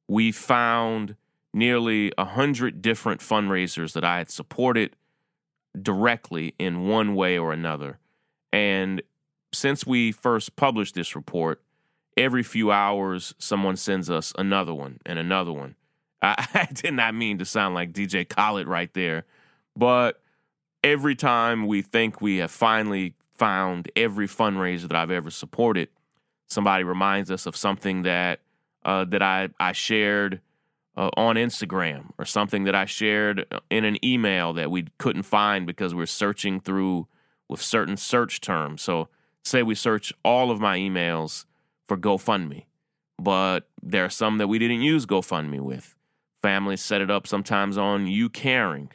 we 0.07 0.31
found 0.31 1.15
nearly 1.53 2.11
a 2.17 2.25
hundred 2.25 2.81
different 2.81 3.21
fundraisers 3.21 3.93
that 3.93 4.03
I 4.03 4.17
had 4.19 4.29
supported 4.29 4.95
directly 5.79 6.53
in 6.59 6.87
one 6.87 7.15
way 7.15 7.37
or 7.37 7.51
another. 7.51 7.99
And 8.51 9.01
since 9.51 9.85
we 9.85 10.11
first 10.11 10.55
published 10.55 10.95
this 10.95 11.15
report, 11.15 11.61
every 12.15 12.43
few 12.43 12.71
hours 12.71 13.33
someone 13.37 13.75
sends 13.75 14.09
us 14.09 14.33
another 14.37 14.73
one 14.73 14.99
and 15.05 15.17
another 15.17 15.51
one. 15.51 15.75
I, 16.23 16.47
I 16.53 16.67
did 16.73 16.93
not 16.93 17.13
mean 17.13 17.37
to 17.39 17.45
sound 17.45 17.75
like 17.75 17.91
DJ 17.91 18.27
Khaled 18.27 18.67
right 18.67 18.91
there, 18.93 19.25
but 19.75 20.21
every 20.83 21.15
time 21.15 21.67
we 21.67 21.81
think 21.81 22.21
we 22.21 22.37
have 22.37 22.51
finally 22.51 23.13
found 23.37 23.91
every 23.95 24.27
fundraiser 24.27 24.87
that 24.87 24.95
I've 24.95 25.11
ever 25.11 25.29
supported, 25.29 25.89
somebody 26.47 26.83
reminds 26.83 27.29
us 27.29 27.45
of 27.45 27.55
something 27.55 28.03
that 28.03 28.39
uh, 28.85 29.05
that 29.05 29.21
I 29.21 29.49
I 29.59 29.71
shared 29.73 30.41
uh, 30.95 31.09
on 31.17 31.35
Instagram 31.35 32.11
or 32.17 32.25
something 32.25 32.65
that 32.65 32.75
I 32.75 32.85
shared 32.85 33.45
in 33.69 33.85
an 33.85 34.03
email 34.05 34.53
that 34.53 34.71
we 34.71 34.85
couldn't 34.97 35.23
find 35.23 35.65
because 35.65 35.95
we're 35.95 36.05
searching 36.05 36.59
through 36.59 37.07
with 37.49 37.61
certain 37.61 37.97
search 37.97 38.41
terms. 38.41 38.81
So 38.81 39.09
say 39.43 39.63
we 39.63 39.75
search 39.75 40.13
all 40.23 40.51
of 40.51 40.59
my 40.59 40.77
emails 40.77 41.45
for 41.85 41.97
GoFundMe, 41.97 42.65
but 43.19 43.67
there 43.81 44.05
are 44.05 44.09
some 44.09 44.37
that 44.37 44.47
we 44.47 44.59
didn't 44.59 44.81
use 44.81 45.05
GoFundMe 45.05 45.59
with. 45.59 45.95
Families 46.43 46.81
set 46.81 47.01
it 47.01 47.09
up 47.09 47.25
sometimes 47.25 47.77
on 47.77 48.05
YouCaring 48.05 48.89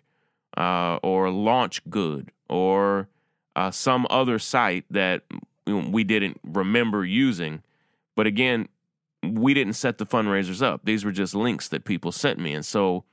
uh, 0.57 0.99
or 1.02 1.31
Launch 1.31 1.81
Good 1.90 2.31
or 2.49 3.09
uh, 3.57 3.71
some 3.71 4.07
other 4.11 4.38
site 4.38 4.85
that 4.90 5.23
we 5.67 6.05
didn't 6.05 6.38
remember 6.45 7.05
using. 7.05 7.62
But 8.14 8.26
again, 8.26 8.69
we 9.23 9.55
didn't 9.55 9.73
set 9.73 9.99
the 9.99 10.07
fundraisers 10.07 10.62
up. 10.62 10.83
These 10.85 11.05
were 11.05 11.11
just 11.11 11.35
links 11.35 11.69
that 11.69 11.85
people 11.85 12.12
sent 12.12 12.38
me. 12.38 12.52
And 12.52 12.64
so 12.64 13.05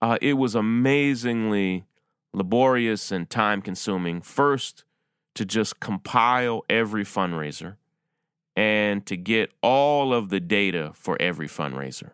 uh, 0.00 0.18
it 0.22 0.34
was 0.34 0.54
amazingly 0.54 1.84
laborious 2.32 3.10
and 3.10 3.28
time 3.28 3.60
consuming. 3.60 4.20
First, 4.20 4.84
to 5.34 5.44
just 5.44 5.80
compile 5.80 6.64
every 6.70 7.04
fundraiser 7.04 7.76
and 8.56 9.04
to 9.06 9.16
get 9.16 9.50
all 9.62 10.12
of 10.14 10.30
the 10.30 10.40
data 10.40 10.92
for 10.94 11.16
every 11.20 11.48
fundraiser. 11.48 12.12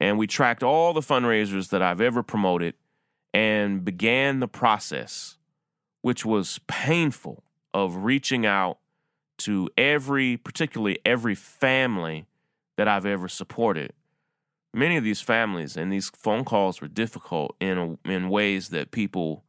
And 0.00 0.18
we 0.18 0.26
tracked 0.26 0.62
all 0.62 0.92
the 0.92 1.00
fundraisers 1.00 1.70
that 1.70 1.82
I've 1.82 2.00
ever 2.00 2.22
promoted 2.22 2.74
and 3.32 3.84
began 3.84 4.40
the 4.40 4.48
process, 4.48 5.38
which 6.02 6.24
was 6.24 6.60
painful, 6.66 7.42
of 7.74 8.04
reaching 8.04 8.46
out 8.46 8.78
to 9.38 9.68
every, 9.76 10.38
particularly 10.38 10.98
every 11.04 11.34
family 11.34 12.26
that 12.76 12.88
I've 12.88 13.04
ever 13.04 13.28
supported. 13.28 13.92
Many 14.72 14.96
of 14.96 15.04
these 15.04 15.20
families 15.20 15.76
and 15.76 15.92
these 15.92 16.10
phone 16.10 16.44
calls 16.44 16.80
were 16.80 16.88
difficult 16.88 17.54
in 17.60 17.98
a, 18.06 18.10
in 18.10 18.30
ways 18.30 18.70
that 18.70 18.92
people 18.92 19.44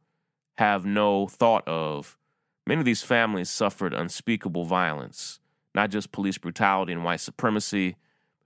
have 0.58 0.84
no 0.84 1.26
thought 1.26 1.66
of. 1.66 2.18
Many 2.66 2.80
of 2.80 2.84
these 2.84 3.02
families 3.02 3.48
suffered 3.48 3.94
unspeakable 3.94 4.64
violence 4.64 5.40
not 5.78 5.90
just 5.90 6.10
police 6.10 6.38
brutality 6.38 6.92
and 6.92 7.04
white 7.04 7.20
supremacy. 7.20 7.96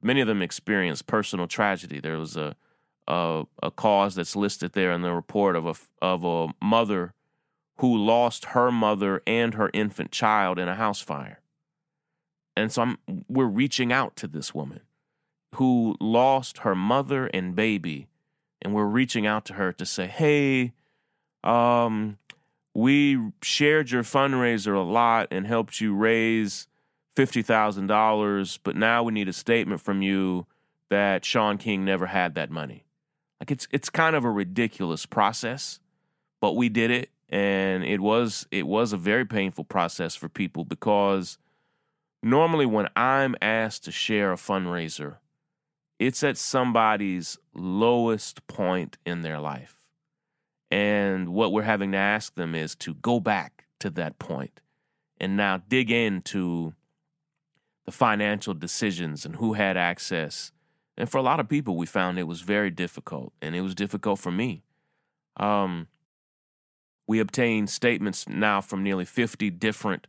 Many 0.02 0.20
of 0.20 0.26
them 0.26 0.42
experienced 0.42 1.06
personal 1.06 1.46
tragedy. 1.46 2.00
There 2.00 2.18
was 2.18 2.36
a 2.36 2.56
a, 3.08 3.44
a 3.62 3.70
cause 3.70 4.14
that's 4.14 4.36
listed 4.36 4.72
there 4.72 4.92
in 4.92 5.02
the 5.02 5.12
report 5.12 5.56
of 5.56 5.66
a 5.66 5.74
of 6.04 6.24
a 6.24 6.54
mother 6.64 7.14
who 7.78 7.96
lost 7.96 8.46
her 8.46 8.70
mother 8.70 9.22
and 9.26 9.54
her 9.54 9.70
infant 9.72 10.12
child 10.12 10.58
in 10.58 10.68
a 10.68 10.74
house 10.74 11.00
fire. 11.00 11.40
And 12.56 12.70
so 12.70 12.82
I'm, 12.82 12.98
we're 13.28 13.46
reaching 13.46 13.92
out 13.92 14.14
to 14.16 14.28
this 14.28 14.54
woman 14.54 14.80
who 15.56 15.96
lost 16.00 16.58
her 16.58 16.74
mother 16.74 17.26
and 17.26 17.56
baby, 17.56 18.08
and 18.60 18.74
we're 18.74 18.84
reaching 18.84 19.26
out 19.26 19.44
to 19.46 19.54
her 19.54 19.72
to 19.72 19.86
say, 19.86 20.06
"Hey, 20.06 20.72
um, 21.42 22.18
we 22.74 23.32
shared 23.42 23.90
your 23.90 24.02
fundraiser 24.02 24.76
a 24.76 24.80
lot 24.80 25.28
and 25.30 25.46
helped 25.46 25.80
you 25.80 25.94
raise 25.94 26.68
$50,000, 27.16 28.58
but 28.62 28.76
now 28.76 29.02
we 29.02 29.12
need 29.12 29.28
a 29.28 29.32
statement 29.32 29.80
from 29.80 30.02
you 30.02 30.46
that 30.90 31.24
Shaun 31.24 31.58
King 31.58 31.84
never 31.84 32.06
had 32.06 32.34
that 32.34 32.50
money. 32.50 32.84
Like 33.40 33.50
it's 33.50 33.66
it's 33.72 33.90
kind 33.90 34.14
of 34.14 34.24
a 34.24 34.30
ridiculous 34.30 35.04
process, 35.04 35.80
but 36.40 36.52
we 36.54 36.68
did 36.68 36.92
it 36.92 37.10
and 37.28 37.82
it 37.82 38.00
was 38.00 38.46
it 38.52 38.66
was 38.66 38.92
a 38.92 38.96
very 38.96 39.24
painful 39.24 39.64
process 39.64 40.14
for 40.14 40.28
people 40.28 40.64
because 40.64 41.38
normally 42.22 42.66
when 42.66 42.88
I'm 42.94 43.34
asked 43.42 43.84
to 43.84 43.90
share 43.90 44.32
a 44.32 44.36
fundraiser, 44.36 45.16
it's 45.98 46.22
at 46.22 46.36
somebody's 46.36 47.38
lowest 47.54 48.46
point 48.46 48.98
in 49.04 49.22
their 49.22 49.40
life. 49.40 49.80
And 50.70 51.30
what 51.30 51.52
we're 51.52 51.62
having 51.62 51.92
to 51.92 51.98
ask 51.98 52.34
them 52.34 52.54
is 52.54 52.74
to 52.76 52.94
go 52.94 53.18
back 53.18 53.64
to 53.80 53.90
that 53.90 54.18
point 54.18 54.60
and 55.18 55.36
now 55.36 55.62
dig 55.68 55.90
into 55.90 56.74
the 57.84 57.92
financial 57.92 58.54
decisions 58.54 59.24
and 59.24 59.36
who 59.36 59.54
had 59.54 59.76
access. 59.76 60.52
And 60.96 61.08
for 61.08 61.18
a 61.18 61.22
lot 61.22 61.40
of 61.40 61.48
people, 61.48 61.76
we 61.76 61.86
found 61.86 62.18
it 62.18 62.24
was 62.24 62.42
very 62.42 62.70
difficult, 62.70 63.32
and 63.40 63.56
it 63.56 63.62
was 63.62 63.74
difficult 63.74 64.18
for 64.18 64.30
me. 64.30 64.62
Um, 65.36 65.88
we 67.06 67.18
obtained 67.18 67.70
statements 67.70 68.28
now 68.28 68.60
from 68.60 68.82
nearly 68.82 69.04
50 69.04 69.50
different 69.50 70.06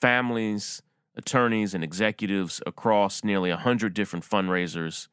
families, 0.00 0.82
attorneys, 1.14 1.74
and 1.74 1.82
executives 1.82 2.60
across 2.66 3.24
nearly 3.24 3.50
100 3.50 3.94
different 3.94 4.24
fundraisers. 4.24 5.08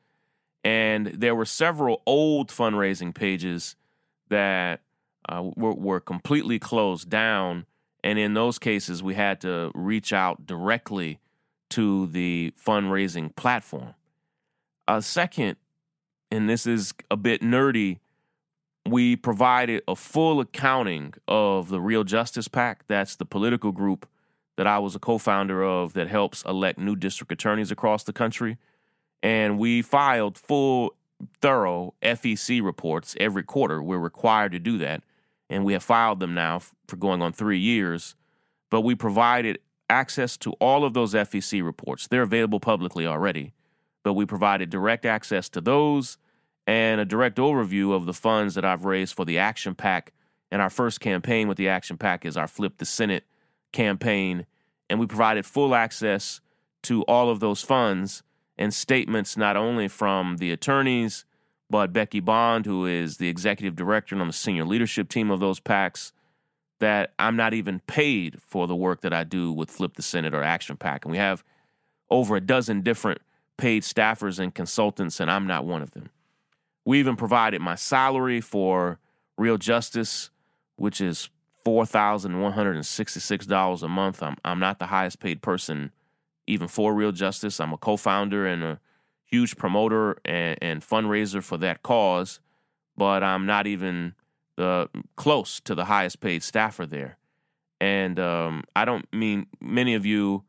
And 0.64 1.08
there 1.08 1.36
were 1.36 1.46
several 1.46 2.02
old 2.06 2.50
fundraising 2.50 3.14
pages 3.14 3.76
that 4.30 4.82
uh, 5.30 5.44
were, 5.56 5.74
were 5.74 6.00
completely 6.00 6.60
closed 6.60 7.10
down. 7.10 7.66
And 8.04 8.20
in 8.20 8.34
those 8.34 8.60
cases, 8.60 9.02
we 9.02 9.14
had 9.14 9.40
to 9.42 9.72
reach 9.74 10.12
out 10.12 10.46
directly 10.46 11.20
to 11.74 12.08
the 12.08 12.54
fundraising 12.64 13.36
platform. 13.36 13.96
A 14.88 15.02
second, 15.02 15.56
and 16.30 16.50
this 16.50 16.68
is 16.68 16.94
a 17.10 17.18
bit 17.18 17.42
nerdy, 17.42 18.00
we 18.88 19.16
provided 19.16 19.82
a 19.88 19.96
full 19.96 20.40
accounting 20.40 21.14
of 21.28 21.70
the 21.70 21.82
Real 21.82 22.04
Justice 22.04 22.48
PAC. 22.48 22.86
That's 22.88 23.16
the 23.16 23.26
political 23.26 23.72
group 23.72 24.08
that 24.56 24.68
I 24.68 24.78
was 24.78 24.96
a 24.96 25.00
co 25.00 25.18
founder 25.18 25.64
of 25.64 25.94
that 25.94 26.08
helps 26.08 26.44
elect 26.44 26.78
new 26.78 26.96
district 26.96 27.32
attorneys 27.32 27.72
across 27.72 28.04
the 28.04 28.14
country. 28.14 28.58
And 29.24 29.58
we 29.58 29.82
filed 29.82 30.38
full, 30.38 30.94
thorough 31.42 31.96
FEC 32.04 32.62
reports 32.62 33.16
every 33.20 33.44
quarter. 33.44 33.82
We're 33.82 33.98
required 33.98 34.52
to 34.52 34.60
do 34.60 34.78
that. 34.80 35.02
And 35.50 35.66
we 35.66 35.74
have 35.74 35.84
filed 35.84 36.20
them 36.20 36.36
now 36.36 36.62
for 36.88 36.98
going 36.98 37.22
on 37.22 37.34
three 37.34 37.60
years. 37.60 38.16
But 38.70 38.82
we 38.82 38.94
provided 38.96 39.60
access 39.90 40.38
to 40.38 40.52
all 40.54 40.86
of 40.86 40.94
those 40.94 41.14
FEC 41.14 41.64
reports. 41.64 42.08
They're 42.08 42.24
available 42.24 42.60
publicly 42.60 43.06
already, 43.06 43.54
but 44.04 44.14
we 44.14 44.26
provided 44.26 44.70
direct 44.70 45.06
access 45.06 45.50
to 45.50 45.62
those 45.62 46.18
and 46.66 47.02
a 47.02 47.06
direct 47.06 47.38
overview 47.38 47.94
of 47.94 48.06
the 48.06 48.14
funds 48.14 48.56
that 48.56 48.66
I've 48.66 48.86
raised 48.86 49.16
for 49.16 49.26
the 49.26 49.38
Action 49.38 49.76
PAC. 49.76 50.14
And 50.52 50.62
our 50.62 50.70
first 50.70 51.00
campaign 51.00 51.48
with 51.48 51.58
the 51.58 51.68
Action 51.68 51.98
PAC 51.98 52.26
is 52.26 52.38
our 52.38 52.48
Flip 52.48 52.78
the 52.78 52.86
Senate 52.86 53.26
campaign. 53.72 54.46
And 54.90 55.00
we 55.00 55.08
provided 55.08 55.46
full 55.46 55.76
access 55.76 56.40
to 56.84 57.02
all 57.04 57.30
of 57.30 57.40
those 57.40 57.62
funds 57.62 58.24
and 58.58 58.74
statements 58.74 59.36
not 59.36 59.58
only 59.58 59.88
from 59.88 60.38
the 60.38 60.52
attorneys, 60.52 61.26
but 61.70 61.92
Becky 61.92 62.20
Bond, 62.20 62.66
who 62.66 62.86
is 62.86 63.18
the 63.18 63.30
executive 63.30 63.76
director 63.76 64.14
and 64.16 64.22
on 64.22 64.28
the 64.28 64.34
senior 64.34 64.64
leadership 64.64 65.10
team 65.10 65.32
of 65.32 65.40
those 65.40 65.60
PACs, 65.60 66.12
that 66.84 67.14
I'm 67.18 67.38
not 67.38 67.54
even 67.54 67.80
paid 67.80 68.42
for 68.42 68.68
the 68.68 68.76
work 68.76 69.00
that 69.02 69.14
I 69.14 69.24
do 69.24 69.54
with 69.54 69.72
Flip 69.72 69.94
the 69.94 70.02
Senate 70.02 70.36
or 70.36 70.44
Action 70.44 70.76
PAC. 70.76 71.06
And 71.06 71.14
we 71.14 71.18
have 71.18 71.42
over 72.10 72.36
a 72.36 72.42
dozen 72.42 72.82
different 72.82 73.22
paid 73.56 73.84
staffers 73.84 74.38
and 74.38 74.54
consultants, 74.54 75.22
and 75.22 75.32
I'm 75.32 75.48
not 75.48 75.66
one 75.66 75.82
of 75.82 75.92
them. 75.92 76.10
We 76.84 77.00
even 77.00 77.16
provided 77.16 77.62
my 77.62 77.76
salary 77.76 78.42
for 78.42 79.00
Real 79.38 79.58
Justice, 79.58 80.30
which 80.76 81.00
is 81.00 81.30
$4,166 81.66 83.84
a 83.84 83.88
month. 83.88 84.22
I'm, 84.22 84.36
I'm 84.44 84.60
not 84.60 84.80
the 84.80 84.88
highest 84.88 85.22
paid 85.22 85.42
person 85.42 85.94
even 86.48 86.68
for 86.68 86.94
Real 86.94 87.14
Justice. 87.14 87.62
I'm 87.62 87.72
a 87.72 87.78
co 87.78 87.96
founder 87.96 88.46
and 88.46 88.62
a 88.62 88.82
huge 89.24 89.56
promoter 89.56 90.18
and, 90.26 90.58
and, 90.62 90.82
fundraiser 90.82 91.42
for 91.42 91.58
that 91.60 91.82
cause, 91.82 92.42
but 92.98 93.24
I'm 93.24 93.46
not 93.46 93.68
even 93.68 94.16
the 94.56 94.90
close 95.16 95.60
to 95.62 95.76
the 95.76 95.86
highest 95.86 96.20
paid 96.20 96.44
staffer 96.44 96.86
there. 96.86 97.18
And 97.82 98.20
um, 98.20 98.64
I 98.76 98.86
don't 98.86 99.06
mean 99.14 99.48
many 99.60 99.96
of 99.96 100.06
you. 100.06 100.44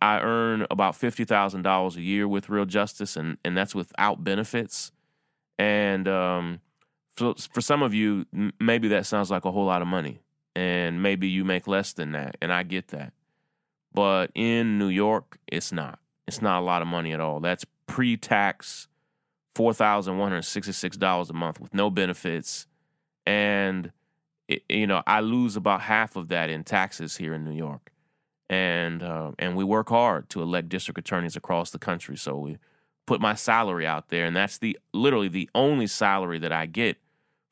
I 0.00 0.20
earn 0.20 0.66
about 0.70 0.96
fifty 0.96 1.24
thousand 1.24 1.62
dollars 1.62 1.96
a 1.96 2.00
year 2.00 2.26
with 2.26 2.48
Real 2.48 2.64
Justice, 2.64 3.16
and 3.16 3.36
and 3.44 3.56
that's 3.56 3.74
without 3.74 4.24
benefits. 4.24 4.92
And 5.58 6.08
um, 6.08 6.60
for, 7.16 7.34
for 7.52 7.60
some 7.60 7.82
of 7.82 7.92
you, 7.92 8.24
maybe 8.58 8.88
that 8.88 9.06
sounds 9.06 9.30
like 9.30 9.44
a 9.44 9.50
whole 9.50 9.66
lot 9.66 9.82
of 9.82 9.88
money, 9.88 10.20
and 10.56 11.02
maybe 11.02 11.28
you 11.28 11.44
make 11.44 11.66
less 11.66 11.92
than 11.92 12.12
that, 12.12 12.36
and 12.40 12.52
I 12.52 12.62
get 12.62 12.88
that. 12.88 13.12
But 13.92 14.30
in 14.34 14.78
New 14.78 14.88
York, 14.88 15.38
it's 15.46 15.70
not. 15.70 15.98
It's 16.26 16.40
not 16.40 16.60
a 16.60 16.64
lot 16.64 16.80
of 16.80 16.88
money 16.88 17.12
at 17.12 17.20
all. 17.20 17.40
That's 17.40 17.66
pre-tax, 17.86 18.88
four 19.54 19.74
thousand 19.74 20.18
one 20.18 20.30
hundred 20.30 20.42
sixty-six 20.42 20.96
dollars 20.96 21.30
a 21.30 21.34
month 21.34 21.60
with 21.60 21.74
no 21.74 21.90
benefits, 21.90 22.66
and 23.26 23.92
it, 24.48 24.62
you 24.68 24.86
know 24.86 25.02
I 25.06 25.20
lose 25.20 25.56
about 25.56 25.82
half 25.82 26.16
of 26.16 26.28
that 26.28 26.50
in 26.50 26.64
taxes 26.64 27.16
here 27.16 27.34
in 27.34 27.44
New 27.44 27.54
York, 27.54 27.92
and 28.48 29.02
uh, 29.02 29.32
and 29.38 29.56
we 29.56 29.64
work 29.64 29.88
hard 29.88 30.28
to 30.30 30.42
elect 30.42 30.68
district 30.68 30.98
attorneys 30.98 31.36
across 31.36 31.70
the 31.70 31.78
country. 31.78 32.16
So 32.16 32.36
we 32.36 32.58
put 33.06 33.20
my 33.20 33.34
salary 33.34 33.86
out 33.86 34.08
there, 34.08 34.26
and 34.26 34.36
that's 34.36 34.58
the 34.58 34.78
literally 34.92 35.28
the 35.28 35.48
only 35.54 35.86
salary 35.86 36.38
that 36.38 36.52
I 36.52 36.66
get 36.66 36.98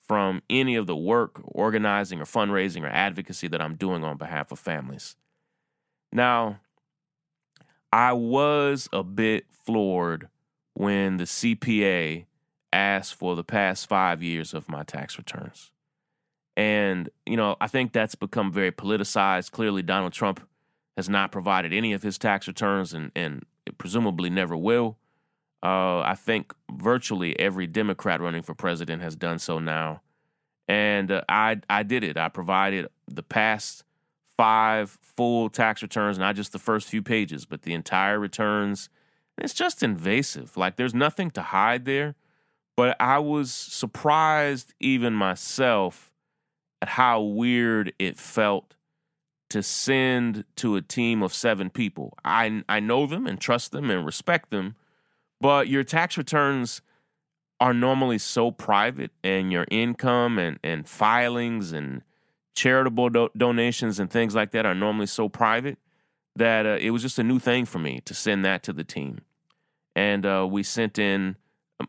from 0.06 0.42
any 0.50 0.74
of 0.74 0.86
the 0.86 0.96
work, 0.96 1.40
organizing, 1.44 2.20
or 2.20 2.24
fundraising 2.24 2.82
or 2.82 2.88
advocacy 2.88 3.48
that 3.48 3.62
I'm 3.62 3.76
doing 3.76 4.04
on 4.04 4.16
behalf 4.16 4.52
of 4.52 4.58
families. 4.58 5.16
Now, 6.12 6.60
I 7.92 8.12
was 8.12 8.88
a 8.92 9.02
bit 9.02 9.46
floored 9.50 10.28
when 10.74 11.18
the 11.18 11.24
CPA 11.24 12.26
asked 12.72 13.14
for 13.14 13.36
the 13.36 13.44
past 13.44 13.88
five 13.88 14.22
years 14.22 14.54
of 14.54 14.68
my 14.68 14.82
tax 14.82 15.18
returns. 15.18 15.70
And, 16.56 17.08
you 17.26 17.36
know, 17.36 17.56
I 17.60 17.66
think 17.66 17.92
that's 17.92 18.14
become 18.14 18.52
very 18.52 18.72
politicized. 18.72 19.50
Clearly, 19.52 19.82
Donald 19.82 20.12
Trump 20.12 20.46
has 20.96 21.08
not 21.08 21.32
provided 21.32 21.72
any 21.72 21.92
of 21.92 22.02
his 22.02 22.18
tax 22.18 22.46
returns 22.46 22.92
and, 22.92 23.10
and 23.16 23.44
presumably 23.78 24.28
never 24.30 24.56
will. 24.56 24.98
Uh, 25.62 26.00
I 26.00 26.16
think 26.16 26.52
virtually 26.72 27.38
every 27.38 27.66
Democrat 27.66 28.20
running 28.20 28.42
for 28.42 28.54
president 28.54 29.00
has 29.02 29.14
done 29.14 29.38
so 29.38 29.60
now, 29.60 30.02
and 30.66 31.12
uh, 31.12 31.22
I 31.28 31.60
I 31.70 31.84
did 31.84 32.02
it. 32.02 32.16
I 32.16 32.28
provided 32.28 32.88
the 33.06 33.22
past 33.22 33.84
five 34.36 34.98
full 35.00 35.48
tax 35.48 35.80
returns, 35.80 36.18
not 36.18 36.34
just 36.34 36.50
the 36.50 36.58
first 36.58 36.88
few 36.88 37.00
pages, 37.00 37.44
but 37.44 37.62
the 37.62 37.74
entire 37.74 38.18
returns. 38.18 38.88
It's 39.38 39.54
just 39.54 39.84
invasive. 39.84 40.56
Like 40.56 40.74
there's 40.74 40.94
nothing 40.94 41.30
to 41.32 41.42
hide 41.42 41.84
there. 41.84 42.16
But 42.76 42.96
I 43.00 43.18
was 43.18 43.52
surprised, 43.52 44.74
even 44.80 45.12
myself, 45.12 46.10
at 46.80 46.88
how 46.88 47.20
weird 47.20 47.92
it 47.98 48.18
felt 48.18 48.74
to 49.50 49.62
send 49.62 50.44
to 50.56 50.76
a 50.76 50.82
team 50.82 51.22
of 51.22 51.34
seven 51.34 51.68
people. 51.70 52.14
I 52.24 52.64
I 52.68 52.80
know 52.80 53.06
them 53.06 53.26
and 53.26 53.40
trust 53.40 53.72
them 53.72 53.90
and 53.90 54.06
respect 54.06 54.50
them 54.50 54.76
but 55.42 55.66
your 55.66 55.82
tax 55.82 56.16
returns 56.16 56.82
are 57.60 57.74
normally 57.74 58.18
so 58.18 58.52
private, 58.52 59.10
and 59.24 59.50
your 59.50 59.66
income 59.70 60.38
and, 60.38 60.58
and 60.62 60.88
filings 60.88 61.72
and 61.72 62.02
charitable 62.54 63.10
do- 63.10 63.30
donations 63.36 63.98
and 63.98 64.08
things 64.08 64.36
like 64.36 64.52
that 64.52 64.64
are 64.64 64.74
normally 64.74 65.06
so 65.06 65.28
private 65.28 65.78
that 66.36 66.64
uh, 66.64 66.78
it 66.80 66.90
was 66.90 67.02
just 67.02 67.18
a 67.18 67.24
new 67.24 67.40
thing 67.40 67.64
for 67.64 67.80
me 67.80 68.00
to 68.04 68.14
send 68.14 68.44
that 68.44 68.62
to 68.62 68.72
the 68.72 68.84
team. 68.84 69.18
And 69.96 70.24
uh, 70.24 70.46
we 70.48 70.62
sent 70.62 70.96
in, 70.96 71.36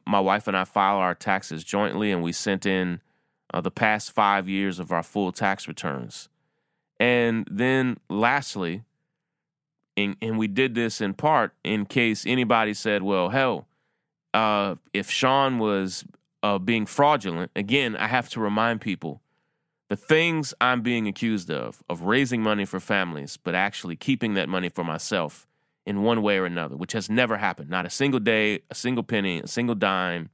my 0.06 0.20
wife 0.20 0.48
and 0.48 0.56
I 0.56 0.64
file 0.64 0.98
our 0.98 1.16
taxes 1.16 1.64
jointly, 1.64 2.12
and 2.12 2.24
we 2.24 2.32
sent 2.32 2.66
in 2.66 3.02
uh, 3.54 3.62
the 3.62 3.72
past 3.72 4.12
five 4.12 4.50
years 4.50 4.80
of 4.80 4.92
our 4.92 5.04
full 5.04 5.32
tax 5.32 5.68
returns. 5.68 6.30
And 7.00 7.48
then 7.50 7.98
lastly, 8.10 8.84
and, 9.96 10.16
and 10.22 10.38
we 10.38 10.48
did 10.48 10.76
this 10.76 11.02
in 11.02 11.14
part 11.14 11.54
in 11.64 11.86
case 11.86 12.26
anybody 12.26 12.74
said, 12.74 13.04
well, 13.04 13.30
hell, 13.30 13.68
uh, 14.34 14.76
if 14.94 15.10
Shaun 15.10 15.60
was 15.60 16.06
uh, 16.42 16.58
being 16.58 16.86
fraudulent, 16.86 17.52
again, 17.56 17.96
I 17.96 18.08
have 18.08 18.30
to 18.30 18.40
remind 18.40 18.82
people 18.82 19.22
the 19.90 19.96
things 19.96 20.54
I'm 20.60 20.82
being 20.82 21.08
accused 21.08 21.52
of, 21.52 21.84
of 21.88 22.04
raising 22.04 22.42
money 22.42 22.66
for 22.66 22.80
families, 22.80 23.38
but 23.38 23.54
actually 23.54 23.96
keeping 23.96 24.34
that 24.34 24.50
money 24.50 24.70
for 24.70 24.84
myself 24.84 25.46
in 25.86 26.02
one 26.02 26.22
way 26.22 26.38
or 26.38 26.46
another, 26.46 26.78
which 26.78 26.94
has 26.94 27.10
never 27.10 27.38
happened. 27.38 27.70
Not 27.70 27.86
a 27.86 27.90
single 27.90 28.20
day, 28.20 28.62
a 28.70 28.76
single 28.76 29.04
penny, 29.04 29.40
a 29.40 29.48
single 29.48 29.76
dime. 29.76 30.30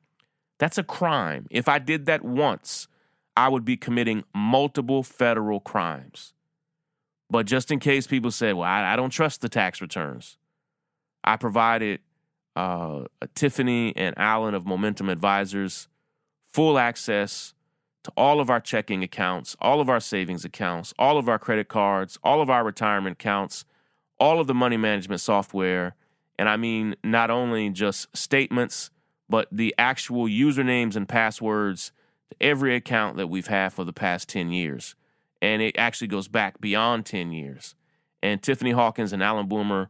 That's 0.59 0.77
a 0.77 0.83
crime. 0.83 1.47
If 1.49 1.67
I 1.67 1.79
did 1.79 2.05
that 2.05 2.23
once, 2.23 2.87
I 3.35 3.49
would 3.49 3.65
be 3.65 3.77
committing 3.77 4.23
multiple 4.35 5.03
federal 5.03 5.59
crimes. 5.59 6.33
But 7.29 7.45
just 7.45 7.71
in 7.71 7.79
case 7.79 8.07
people 8.07 8.31
say, 8.31 8.53
well, 8.53 8.67
I, 8.67 8.93
I 8.93 8.95
don't 8.95 9.11
trust 9.11 9.41
the 9.41 9.49
tax 9.49 9.81
returns, 9.81 10.37
I 11.23 11.37
provided 11.37 11.99
uh, 12.55 13.05
Tiffany 13.35 13.93
and 13.95 14.17
Alan 14.17 14.53
of 14.53 14.65
Momentum 14.65 15.09
Advisors 15.09 15.87
full 16.53 16.77
access 16.77 17.53
to 18.03 18.11
all 18.17 18.39
of 18.39 18.49
our 18.49 18.59
checking 18.59 19.03
accounts, 19.03 19.55
all 19.61 19.79
of 19.79 19.89
our 19.89 19.99
savings 19.99 20.43
accounts, 20.43 20.93
all 20.97 21.17
of 21.17 21.29
our 21.29 21.39
credit 21.39 21.67
cards, 21.67 22.17
all 22.23 22.41
of 22.41 22.49
our 22.49 22.63
retirement 22.63 23.13
accounts, 23.13 23.65
all 24.19 24.39
of 24.39 24.47
the 24.47 24.53
money 24.53 24.77
management 24.77 25.21
software. 25.21 25.95
And 26.37 26.47
I 26.47 26.57
mean, 26.57 26.95
not 27.03 27.29
only 27.29 27.69
just 27.69 28.15
statements, 28.15 28.91
but 29.27 29.47
the 29.51 29.75
actual 29.77 30.25
usernames 30.25 30.95
and 30.95 31.07
passwords 31.07 31.91
to 32.29 32.35
every 32.41 32.75
account 32.75 33.17
that 33.17 33.27
we've 33.27 33.47
had 33.47 33.73
for 33.73 33.83
the 33.83 33.93
past 33.93 34.29
10 34.29 34.51
years 34.51 34.95
and 35.41 35.61
it 35.61 35.77
actually 35.77 36.07
goes 36.07 36.27
back 36.27 36.59
beyond 36.59 37.05
10 37.05 37.31
years. 37.31 37.75
And 38.21 38.41
Tiffany 38.41 38.71
Hawkins 38.71 39.13
and 39.13 39.23
Alan 39.23 39.47
Boomer 39.47 39.89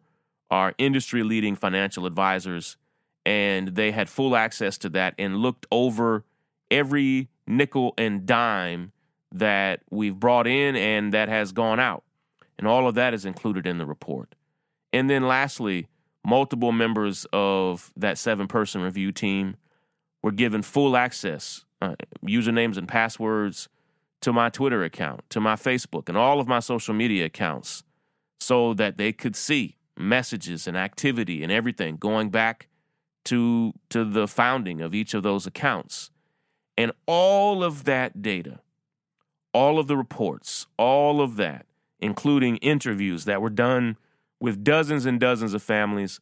are 0.52 0.74
industry 0.78 1.24
leading 1.24 1.56
financial 1.56 2.06
advisors, 2.06 2.78
and 3.26 3.70
they 3.70 3.92
had 3.92 4.10
full 4.10 4.36
access 4.36 4.78
to 4.80 4.90
that 4.90 5.16
and 5.18 5.38
looked 5.38 5.66
over 5.72 6.26
every 6.70 7.30
nickel 7.48 7.94
and 7.98 8.26
dime 8.26 8.92
that 9.32 9.82
we've 9.90 10.20
brought 10.20 10.48
in 10.48 10.76
and 10.76 11.14
that 11.14 11.30
has 11.30 11.52
gone 11.52 11.80
out. 11.80 12.04
And 12.60 12.68
all 12.68 12.88
of 12.88 12.96
that 12.96 13.14
is 13.14 13.26
included 13.26 13.66
in 13.66 13.78
the 13.78 13.86
report. 13.86 14.36
And 14.92 15.10
then 15.10 15.28
lastly, 15.28 15.88
multiple 16.26 16.74
members 16.74 17.26
of 17.32 17.92
that 17.96 18.18
seven 18.18 18.48
person 18.48 18.82
review 18.82 19.14
team 19.14 19.56
were 20.22 20.34
given 20.34 20.62
full 20.62 20.98
access, 20.98 21.64
uh, 21.82 21.96
usernames 22.24 22.78
and 22.78 22.86
passwords 22.88 23.70
to 24.22 24.34
my 24.34 24.50
Twitter 24.50 24.84
account, 24.84 25.22
to 25.30 25.40
my 25.40 25.56
Facebook, 25.56 26.10
and 26.10 26.18
all 26.18 26.42
of 26.42 26.48
my 26.48 26.60
social 26.60 26.94
media 26.94 27.26
accounts 27.26 27.84
so 28.42 28.74
that 28.74 28.98
they 28.98 29.14
could 29.14 29.38
see 29.38 29.78
messages 29.98 30.68
and 30.68 30.76
activity 30.76 31.42
and 31.42 31.54
everything 31.54 31.96
going 31.96 32.30
back 32.30 32.68
to, 33.24 33.74
to 33.90 34.04
the 34.04 34.28
founding 34.28 34.82
of 34.82 34.94
each 34.94 35.14
of 35.14 35.24
those 35.24 35.48
accounts. 35.48 36.12
And 36.78 36.92
all 37.06 37.64
of 37.64 37.86
that 37.86 38.22
data, 38.22 38.60
all 39.54 39.80
of 39.80 39.88
the 39.88 39.96
reports, 39.96 40.68
all 40.78 41.22
of 41.22 41.38
that, 41.38 41.66
including 42.00 42.58
interviews 42.58 43.26
that 43.26 43.42
were 43.42 43.50
done 43.50 43.98
with 44.40 44.64
dozens 44.64 45.06
and 45.06 45.20
dozens 45.20 45.54
of 45.54 45.62
families, 45.62 46.20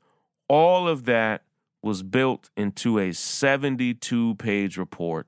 all 0.48 0.88
of 0.88 1.06
that 1.06 1.44
was 1.82 2.04
built 2.04 2.50
into 2.58 3.00
a 3.00 3.14
72 3.14 4.36
page 4.36 4.78
report 4.78 5.28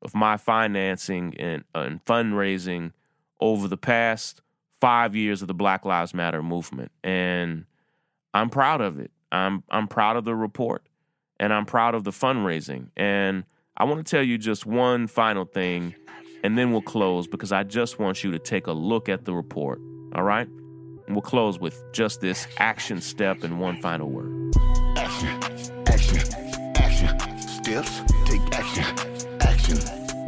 of 0.00 0.14
my 0.14 0.36
financing 0.36 1.34
and, 1.38 1.64
and 1.74 2.04
fundraising 2.04 2.92
over 3.40 3.68
the 3.68 3.76
past 3.76 4.40
five 4.80 5.14
years 5.14 5.42
of 5.42 5.48
the 5.48 5.54
Black 5.54 5.84
Lives 5.84 6.12
Matter 6.12 6.42
movement, 6.42 6.90
and 7.04 7.66
I'm 8.34 8.50
proud 8.50 8.80
of 8.80 8.98
it. 8.98 9.12
I'm 9.30 9.62
I'm 9.70 9.86
proud 9.86 10.16
of 10.16 10.24
the 10.24 10.34
report, 10.34 10.82
and 11.38 11.52
I'm 11.52 11.66
proud 11.66 11.94
of 11.94 12.04
the 12.04 12.10
fundraising. 12.10 12.88
And 12.96 13.44
I 13.76 13.84
want 13.84 14.04
to 14.04 14.10
tell 14.10 14.24
you 14.24 14.38
just 14.38 14.66
one 14.66 15.06
final 15.06 15.44
thing, 15.44 15.94
and 16.42 16.56
then 16.56 16.72
we'll 16.72 16.82
close 16.82 17.26
because 17.26 17.52
I 17.52 17.62
just 17.62 17.98
want 17.98 18.24
you 18.24 18.30
to 18.32 18.38
take 18.38 18.66
a 18.66 18.72
look 18.72 19.08
at 19.08 19.24
the 19.24 19.34
report. 19.34 19.80
All 20.14 20.24
right, 20.24 20.46
and 21.06 21.16
we'll 21.16 21.22
close 21.22 21.58
with 21.58 21.82
just 21.92 22.20
this 22.20 22.46
action 22.58 23.00
step 23.00 23.44
and 23.44 23.60
one 23.60 23.80
final 23.80 24.10
word. 24.10 24.54
Action, 24.96 25.28
action, 25.86 26.18
action. 26.76 27.38
Steps, 27.40 28.02
take 28.26 28.40
action 28.54 29.12
action, 29.42 29.78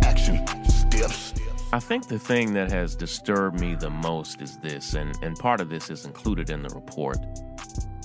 action, 0.05 0.46
steps. 0.68 1.35
I 1.72 1.81
think 1.81 2.09
the 2.09 2.18
thing 2.18 2.55
that 2.55 2.70
has 2.70 2.94
disturbed 2.94 3.61
me 3.61 3.74
the 3.74 3.90
most 3.90 4.40
is 4.40 4.59
this, 4.59 4.94
and, 4.94 5.16
and 5.22 5.37
part 5.37 5.61
of 5.61 5.68
this 5.68 5.90
is 5.90 6.05
included 6.05 6.50
in 6.50 6.62
the 6.62 6.68
report, 6.70 7.18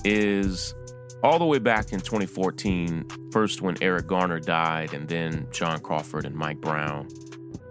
is 0.04 0.74
all 1.22 1.38
the 1.38 1.44
way 1.44 1.58
back 1.58 1.92
in 1.92 2.00
2014, 2.00 3.06
first 3.32 3.62
when 3.62 3.76
Eric 3.80 4.06
Garner 4.06 4.40
died, 4.40 4.92
and 4.92 5.08
then 5.08 5.46
John 5.52 5.80
Crawford 5.80 6.26
and 6.26 6.34
Mike 6.34 6.60
Brown. 6.60 7.08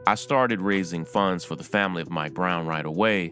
I 0.09 0.15
started 0.15 0.59
raising 0.59 1.05
funds 1.05 1.45
for 1.45 1.55
the 1.55 1.63
family 1.63 2.01
of 2.01 2.09
Mike 2.09 2.33
Brown 2.33 2.65
right 2.65 2.83
away, 2.83 3.31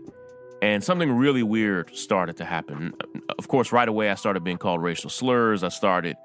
and 0.61 0.83
something 0.83 1.11
really 1.11 1.41
weird 1.41 1.95
started 1.95 2.37
to 2.37 2.45
happen. 2.45 2.93
Of 3.39 3.47
course, 3.47 3.71
right 3.71 3.89
away, 3.89 4.11
I 4.11 4.13
started 4.13 4.43
being 4.43 4.59
called 4.59 4.83
racial 4.83 5.09
slurs. 5.09 5.63
I 5.63 5.69
started 5.69 6.17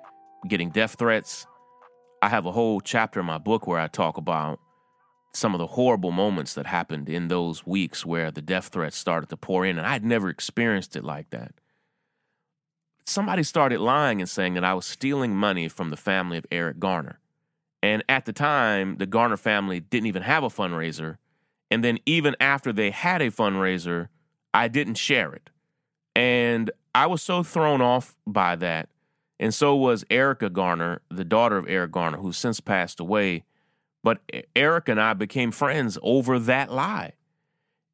getting 0.46 0.68
death 0.68 0.96
threats. 0.98 1.46
I 2.20 2.28
have 2.28 2.44
a 2.44 2.52
whole 2.52 2.82
chapter 2.82 3.20
in 3.20 3.24
my 3.24 3.38
book 3.38 3.66
where 3.66 3.78
I 3.78 3.86
talk 3.88 4.18
about 4.18 4.60
some 5.32 5.54
of 5.54 5.58
the 5.58 5.68
horrible 5.68 6.10
moments 6.10 6.52
that 6.52 6.66
happened 6.66 7.08
in 7.08 7.28
those 7.28 7.66
weeks 7.66 8.04
where 8.04 8.30
the 8.30 8.42
death 8.42 8.66
threats 8.66 8.98
started 8.98 9.30
to 9.30 9.38
pour 9.38 9.64
in, 9.64 9.78
and 9.78 9.86
I'd 9.86 10.04
never 10.04 10.28
experienced 10.28 10.96
it 10.96 11.02
like 11.02 11.30
that. 11.30 11.54
Somebody 13.06 13.42
started 13.42 13.80
lying 13.80 14.20
and 14.20 14.28
saying 14.28 14.52
that 14.52 14.64
I 14.64 14.74
was 14.74 14.84
stealing 14.84 15.34
money 15.34 15.68
from 15.68 15.88
the 15.88 15.96
family 15.96 16.36
of 16.36 16.44
Eric 16.52 16.78
Garner. 16.78 17.20
And 17.82 18.04
at 18.08 18.24
the 18.26 18.32
time, 18.32 18.96
the 18.98 19.06
Garner 19.06 19.36
family 19.36 19.80
didn't 19.80 20.06
even 20.06 20.22
have 20.22 20.44
a 20.44 20.48
fundraiser. 20.48 21.18
And 21.70 21.82
then, 21.82 21.98
even 22.06 22.36
after 22.40 22.72
they 22.72 22.90
had 22.90 23.22
a 23.22 23.30
fundraiser, 23.30 24.08
I 24.54 24.68
didn't 24.68 24.94
share 24.94 25.32
it. 25.32 25.50
And 26.14 26.70
I 26.94 27.06
was 27.06 27.22
so 27.22 27.42
thrown 27.42 27.80
off 27.80 28.16
by 28.26 28.56
that. 28.56 28.88
And 29.40 29.52
so 29.52 29.74
was 29.74 30.04
Erica 30.10 30.50
Garner, 30.50 31.00
the 31.10 31.24
daughter 31.24 31.56
of 31.56 31.68
Eric 31.68 31.92
Garner, 31.92 32.18
who's 32.18 32.36
since 32.36 32.60
passed 32.60 33.00
away. 33.00 33.44
But 34.04 34.20
Eric 34.54 34.88
and 34.88 35.00
I 35.00 35.14
became 35.14 35.50
friends 35.50 35.98
over 36.02 36.38
that 36.38 36.70
lie. 36.70 37.14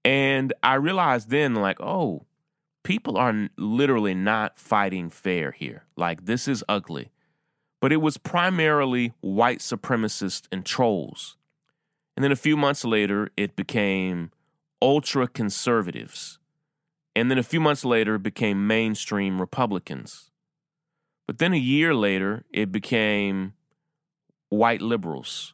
And 0.05 0.53
I 0.63 0.75
realized 0.75 1.31
then, 1.31 1.55
like, 1.55 1.81
oh, 1.81 2.27
people 2.83 3.17
are 3.17 3.49
literally 3.57 4.15
not 4.15 4.59
fighting 4.59 5.11
fair 5.11 5.53
here. 5.53 5.85
Like, 5.97 6.25
this 6.25 6.49
is 6.49 6.65
ugly. 6.69 7.11
But 7.81 7.93
it 7.93 7.99
was 7.99 8.17
primarily 8.17 9.13
white 9.21 9.59
supremacists 9.59 10.49
and 10.51 10.65
trolls. 10.65 11.37
And 12.17 12.25
then 12.25 12.33
a 12.33 12.37
few 12.37 12.57
months 12.57 12.85
later, 12.85 13.31
it 13.37 13.55
became 13.55 14.33
ultra 14.83 15.29
conservatives 15.29 16.39
and 17.19 17.29
then 17.29 17.39
a 17.39 17.43
few 17.43 17.59
months 17.59 17.85
later, 17.85 18.15
it 18.15 18.23
became 18.23 18.69
mainstream 18.69 19.41
Republicans. 19.41 20.31
But 21.27 21.39
then 21.39 21.53
a 21.53 21.59
year 21.59 21.93
later, 21.93 22.45
it 22.53 22.71
became 22.71 23.55
white 24.51 24.81
liberals. 24.81 25.53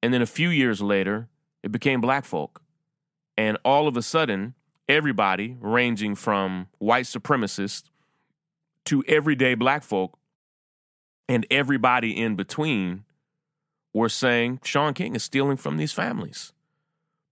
And 0.00 0.14
then 0.14 0.22
a 0.22 0.26
few 0.26 0.48
years 0.48 0.80
later, 0.80 1.28
it 1.64 1.72
became 1.72 2.00
black 2.00 2.24
folk. 2.24 2.62
And 3.36 3.58
all 3.64 3.88
of 3.88 3.96
a 3.96 4.02
sudden, 4.02 4.54
everybody, 4.88 5.56
ranging 5.58 6.14
from 6.14 6.68
white 6.78 7.06
supremacists 7.06 7.90
to 8.84 9.02
everyday 9.08 9.56
black 9.56 9.82
folk, 9.82 10.19
and 11.30 11.46
everybody 11.48 12.10
in 12.10 12.34
between, 12.34 13.04
were 13.94 14.08
saying 14.08 14.58
Shaun 14.64 14.94
King 14.94 15.14
is 15.14 15.22
stealing 15.22 15.56
from 15.56 15.76
these 15.76 15.92
families. 15.92 16.52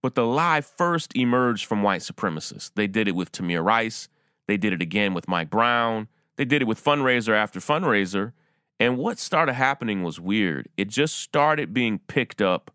But 0.01 0.15
the 0.15 0.25
lie 0.25 0.61
first 0.61 1.13
emerged 1.17 1.65
from 1.65 1.83
white 1.83 1.99
supremacists. 1.99 2.71
They 2.73 2.87
did 2.87 3.09
it 3.09 3.15
with 3.15 3.33
Tamir 3.33 3.61
Rice. 3.61 4.07
They 4.47 4.55
did 4.55 4.71
it 4.71 4.81
again 4.81 5.13
with 5.13 5.27
Mike 5.27 5.49
Brown. 5.49 6.07
They 6.37 6.45
did 6.45 6.61
it 6.61 6.65
with 6.65 6.81
fundraiser 6.81 7.35
after 7.35 7.59
fundraiser. 7.59 8.31
And 8.79 8.97
what 8.97 9.19
started 9.19 9.53
happening 9.55 10.01
was 10.01 10.17
weird. 10.17 10.69
It 10.77 10.87
just 10.87 11.17
started 11.17 11.73
being 11.73 11.99
picked 11.99 12.41
up 12.41 12.71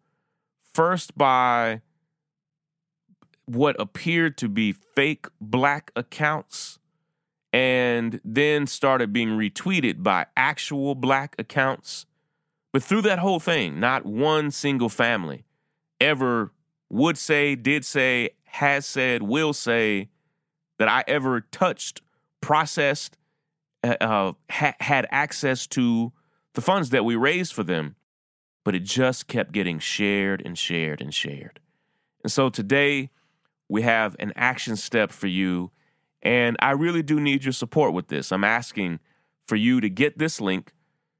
first 0.75 1.17
by 1.17 1.81
what 3.47 3.81
appeared 3.81 4.37
to 4.39 4.51
be 4.51 4.73
fake 4.73 5.25
black 5.41 5.91
accounts 5.97 6.79
and 7.55 8.21
then 8.25 8.67
started 8.67 9.13
being 9.13 9.29
retweeted 9.29 10.03
by 10.03 10.27
actual 10.37 10.97
black 10.97 11.37
accounts. 11.39 12.05
But 12.73 12.83
through 12.83 13.03
that 13.03 13.21
whole 13.21 13.39
thing, 13.39 13.79
not 13.79 14.05
one 14.05 14.51
single 14.51 14.89
family 14.89 15.45
ever 16.01 16.51
would 16.91 17.17
say, 17.17 17.55
did 17.55 17.85
say, 17.85 18.31
has 18.47 18.87
said, 18.87 19.23
will 19.23 19.53
say 19.53 20.09
that 20.81 20.89
I 20.89 21.05
ever 21.07 21.43
touched, 21.43 22.03
processed, 22.41 23.17
uh, 23.85 23.95
uh, 24.01 24.33
ha- 24.51 24.75
had 24.81 25.07
access 25.13 25.69
to 25.69 26.13
the 26.55 26.61
funds 26.61 26.91
that 26.91 27.05
we 27.05 27.15
raised 27.15 27.53
for 27.53 27.63
them. 27.63 27.95
But 28.65 28.75
it 28.75 28.83
just 28.83 29.29
kept 29.29 29.53
getting 29.53 29.79
shared 29.79 30.43
and 30.45 30.59
shared 30.59 31.01
and 31.01 31.15
shared. 31.15 31.61
And 32.25 32.33
so 32.33 32.49
today 32.49 33.11
we 33.69 33.83
have 33.83 34.17
an 34.19 34.33
action 34.35 34.75
step 34.75 35.13
for 35.13 35.29
you. 35.29 35.71
And 36.25 36.57
I 36.61 36.73
really 36.73 37.03
do 37.03 37.21
need 37.21 37.45
your 37.45 37.53
support 37.53 37.93
with 37.93 38.09
this. 38.09 38.33
I'm 38.33 38.45
asking 38.45 39.01
for 39.47 39.57
you 39.57 39.81
to 39.81 39.91
get 39.91 40.19
this 40.19 40.41
link, 40.41 40.73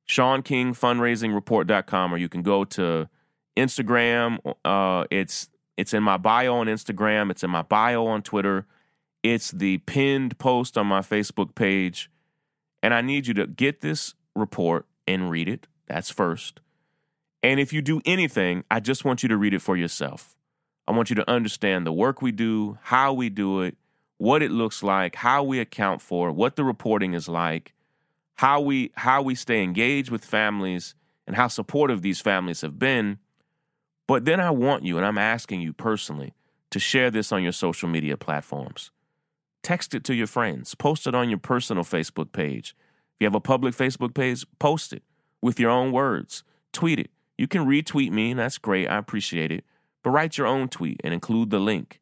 ShaunKingFundraisingReport.com, 0.09 2.15
or 2.15 2.17
you 2.17 2.29
can 2.29 2.43
go 2.43 2.65
to 2.65 3.09
Instagram. 3.57 4.39
Uh, 4.65 5.05
it's 5.11 5.49
it's 5.77 5.93
in 5.93 6.03
my 6.03 6.17
bio 6.17 6.57
on 6.57 6.67
Instagram. 6.67 7.31
It's 7.31 7.43
in 7.43 7.51
my 7.51 7.63
bio 7.63 8.07
on 8.07 8.23
Twitter. 8.23 8.67
It's 9.23 9.51
the 9.51 9.79
pinned 9.79 10.39
post 10.39 10.79
on 10.79 10.87
my 10.87 11.01
Facebook 11.01 11.55
page. 11.55 12.11
And 12.83 12.95
I 12.95 13.01
need 13.01 13.27
you 13.27 13.35
to 13.35 13.47
get 13.47 13.81
this 13.81 14.15
report 14.37 14.87
and 15.07 15.31
read 15.31 15.49
it. 15.49 15.67
That's 15.87 16.11
first. 16.11 16.61
And 17.43 17.59
if 17.59 17.73
you 17.73 17.83
do 17.83 18.01
anything, 18.05 18.65
I 18.71 18.81
just 18.81 19.05
want 19.05 19.23
you 19.23 19.29
to 19.29 19.37
read 19.37 19.55
it 19.55 19.63
for 19.63 19.77
yourself. 19.77 20.37
I 20.87 20.93
want 20.93 21.11
you 21.11 21.17
to 21.17 21.31
understand 21.31 21.87
the 21.87 21.93
work 21.93 22.23
we 22.23 22.33
do, 22.33 22.79
how 22.83 23.13
we 23.13 23.31
do 23.31 23.63
it, 23.63 23.77
what 24.25 24.43
it 24.43 24.51
looks 24.51 24.83
like, 24.83 25.17
how 25.17 25.43
we 25.43 25.61
account 25.61 26.01
for 26.03 26.33
what 26.33 26.57
the 26.57 26.65
reporting 26.65 27.15
is 27.15 27.29
like, 27.29 27.75
how 28.35 28.61
we 28.61 28.91
how 28.95 29.23
we 29.23 29.35
stay 29.35 29.63
engaged 29.63 30.11
with 30.11 30.25
families 30.25 30.95
and 31.27 31.37
how 31.37 31.49
supportive 31.49 32.03
these 32.03 32.21
families 32.21 32.63
have 32.63 32.79
been 32.79 33.19
but 34.07 34.25
then 34.25 34.41
I 34.41 34.51
want 34.51 34.85
you, 34.85 34.97
and 34.97 35.07
I'm 35.07 35.19
asking 35.19 35.61
you 35.61 35.73
personally, 35.73 36.35
to 36.71 36.79
share 36.79 37.11
this 37.11 37.33
on 37.33 37.43
your 37.43 37.53
social 37.53 37.89
media 37.89 38.17
platforms. 38.17 38.91
Text 39.63 39.95
it 39.95 40.05
to 40.05 40.15
your 40.15 40.27
friends, 40.27 40.75
post 40.75 41.07
it 41.07 41.15
on 41.15 41.31
your 41.31 41.39
personal 41.39 41.85
Facebook 41.85 42.33
page. 42.33 42.77
If 43.15 43.21
you 43.21 43.27
have 43.27 43.35
a 43.35 43.41
public 43.41 43.75
Facebook 43.75 44.15
page, 44.15 44.45
post 44.59 44.93
it 44.93 45.03
with 45.41 45.59
your 45.59 45.71
own 45.71 45.93
words. 45.93 46.43
Tweet 46.73 46.99
it. 46.99 47.11
You 47.39 47.49
can 47.49 47.67
retweet 47.67 48.11
me, 48.11 48.33
and 48.33 48.41
that's 48.41 48.59
great. 48.59 48.89
I 48.89 48.99
appreciate 48.99 49.51
it. 49.51 49.65
But 50.03 50.11
write 50.11 50.37
your 50.37 50.47
own 50.47 50.69
tweet 50.69 51.01
and 51.03 51.15
include 51.15 51.51
the 51.51 51.59
link. 51.59 52.01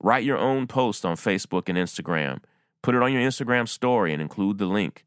Write 0.00 0.24
your 0.24 0.38
own 0.38 0.66
post 0.66 1.04
on 1.04 1.16
Facebook 1.16 1.68
and 1.68 1.76
Instagram. 1.76 2.40
Put 2.82 2.94
it 2.94 3.02
on 3.02 3.12
your 3.12 3.22
Instagram 3.22 3.68
story 3.68 4.12
and 4.12 4.22
include 4.22 4.58
the 4.58 4.66
link. 4.66 5.04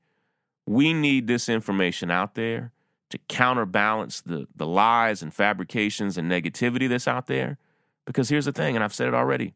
We 0.65 0.93
need 0.93 1.27
this 1.27 1.49
information 1.49 2.11
out 2.11 2.35
there 2.35 2.71
to 3.09 3.17
counterbalance 3.27 4.21
the 4.21 4.47
the 4.55 4.65
lies 4.65 5.21
and 5.21 5.33
fabrications 5.33 6.17
and 6.17 6.31
negativity 6.31 6.87
that's 6.87 7.07
out 7.07 7.27
there. 7.27 7.57
Because 8.05 8.29
here's 8.29 8.45
the 8.45 8.51
thing, 8.51 8.75
and 8.75 8.83
I've 8.83 8.93
said 8.93 9.07
it 9.07 9.13
already. 9.13 9.53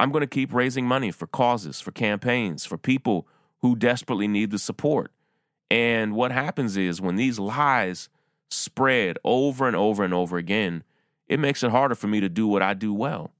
I'm 0.00 0.10
going 0.12 0.22
to 0.22 0.26
keep 0.26 0.52
raising 0.52 0.86
money 0.86 1.10
for 1.10 1.26
causes, 1.26 1.80
for 1.80 1.90
campaigns, 1.90 2.64
for 2.64 2.76
people 2.76 3.26
who 3.60 3.76
desperately 3.76 4.28
need 4.28 4.50
the 4.50 4.58
support. 4.58 5.12
And 5.70 6.14
what 6.14 6.32
happens 6.32 6.76
is 6.76 7.00
when 7.00 7.16
these 7.16 7.38
lies 7.38 8.08
spread 8.50 9.18
over 9.24 9.66
and 9.66 9.76
over 9.76 10.04
and 10.04 10.14
over 10.14 10.36
again, 10.36 10.82
it 11.26 11.38
makes 11.38 11.62
it 11.62 11.70
harder 11.70 11.94
for 11.94 12.06
me 12.06 12.20
to 12.20 12.28
do 12.28 12.46
what 12.46 12.62
I 12.62 12.74
do 12.74 12.94
well. 12.94 13.32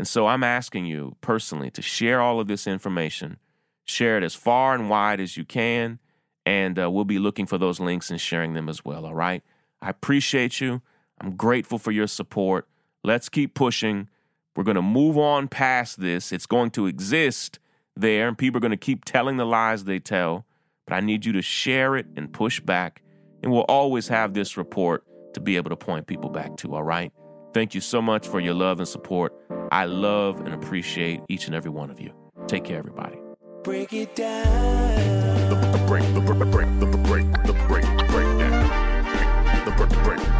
And 0.00 0.08
so 0.08 0.28
I'm 0.28 0.42
asking 0.42 0.86
you 0.86 1.14
personally 1.20 1.70
to 1.72 1.82
share 1.82 2.22
all 2.22 2.40
of 2.40 2.48
this 2.48 2.66
information, 2.66 3.36
share 3.84 4.16
it 4.16 4.24
as 4.24 4.34
far 4.34 4.74
and 4.74 4.88
wide 4.88 5.20
as 5.20 5.36
you 5.36 5.44
can, 5.44 5.98
and 6.46 6.78
uh, 6.78 6.90
we'll 6.90 7.04
be 7.04 7.18
looking 7.18 7.44
for 7.44 7.58
those 7.58 7.80
links 7.80 8.10
and 8.10 8.18
sharing 8.18 8.54
them 8.54 8.70
as 8.70 8.82
well. 8.82 9.04
All 9.04 9.14
right. 9.14 9.42
I 9.82 9.90
appreciate 9.90 10.58
you. 10.58 10.80
I'm 11.20 11.36
grateful 11.36 11.78
for 11.78 11.90
your 11.90 12.06
support. 12.06 12.66
Let's 13.04 13.28
keep 13.28 13.52
pushing. 13.52 14.08
We're 14.56 14.64
going 14.64 14.76
to 14.76 14.80
move 14.80 15.18
on 15.18 15.48
past 15.48 16.00
this. 16.00 16.32
It's 16.32 16.46
going 16.46 16.70
to 16.70 16.86
exist 16.86 17.58
there, 17.94 18.26
and 18.26 18.38
people 18.38 18.56
are 18.56 18.62
going 18.62 18.70
to 18.70 18.78
keep 18.78 19.04
telling 19.04 19.36
the 19.36 19.44
lies 19.44 19.84
they 19.84 19.98
tell. 19.98 20.46
But 20.86 20.94
I 20.94 21.00
need 21.00 21.26
you 21.26 21.32
to 21.34 21.42
share 21.42 21.94
it 21.98 22.06
and 22.16 22.32
push 22.32 22.58
back. 22.58 23.02
And 23.42 23.52
we'll 23.52 23.66
always 23.68 24.08
have 24.08 24.32
this 24.32 24.56
report 24.56 25.04
to 25.34 25.40
be 25.40 25.56
able 25.56 25.68
to 25.68 25.76
point 25.76 26.06
people 26.06 26.30
back 26.30 26.56
to. 26.56 26.74
All 26.74 26.84
right. 26.84 27.12
Thank 27.52 27.74
you 27.74 27.80
so 27.80 28.00
much 28.00 28.28
for 28.28 28.38
your 28.38 28.54
love 28.54 28.78
and 28.78 28.88
support. 28.88 29.34
I 29.72 29.84
love 29.84 30.40
and 30.40 30.54
appreciate 30.54 31.20
each 31.28 31.46
and 31.46 31.54
every 31.54 31.70
one 31.70 31.90
of 31.90 32.00
you. 32.00 32.12
Take 32.46 32.64
care, 32.64 32.78
everybody. 32.78 33.18
Break 33.64 33.92
it 33.92 34.14
down. 34.14 35.50
The 35.50 35.84
break, 35.86 36.02
the 36.14 36.20
break, 36.20 36.38
the 36.38 36.46
break, 36.46 36.80
the 36.80 36.86
break, 36.86 37.32
the 37.44 37.52
break, 37.68 37.84
the 37.98 38.04
breakdown. 38.08 39.64
The 39.64 39.70
break, 39.72 39.90
the 39.90 40.02
break, 40.04 40.39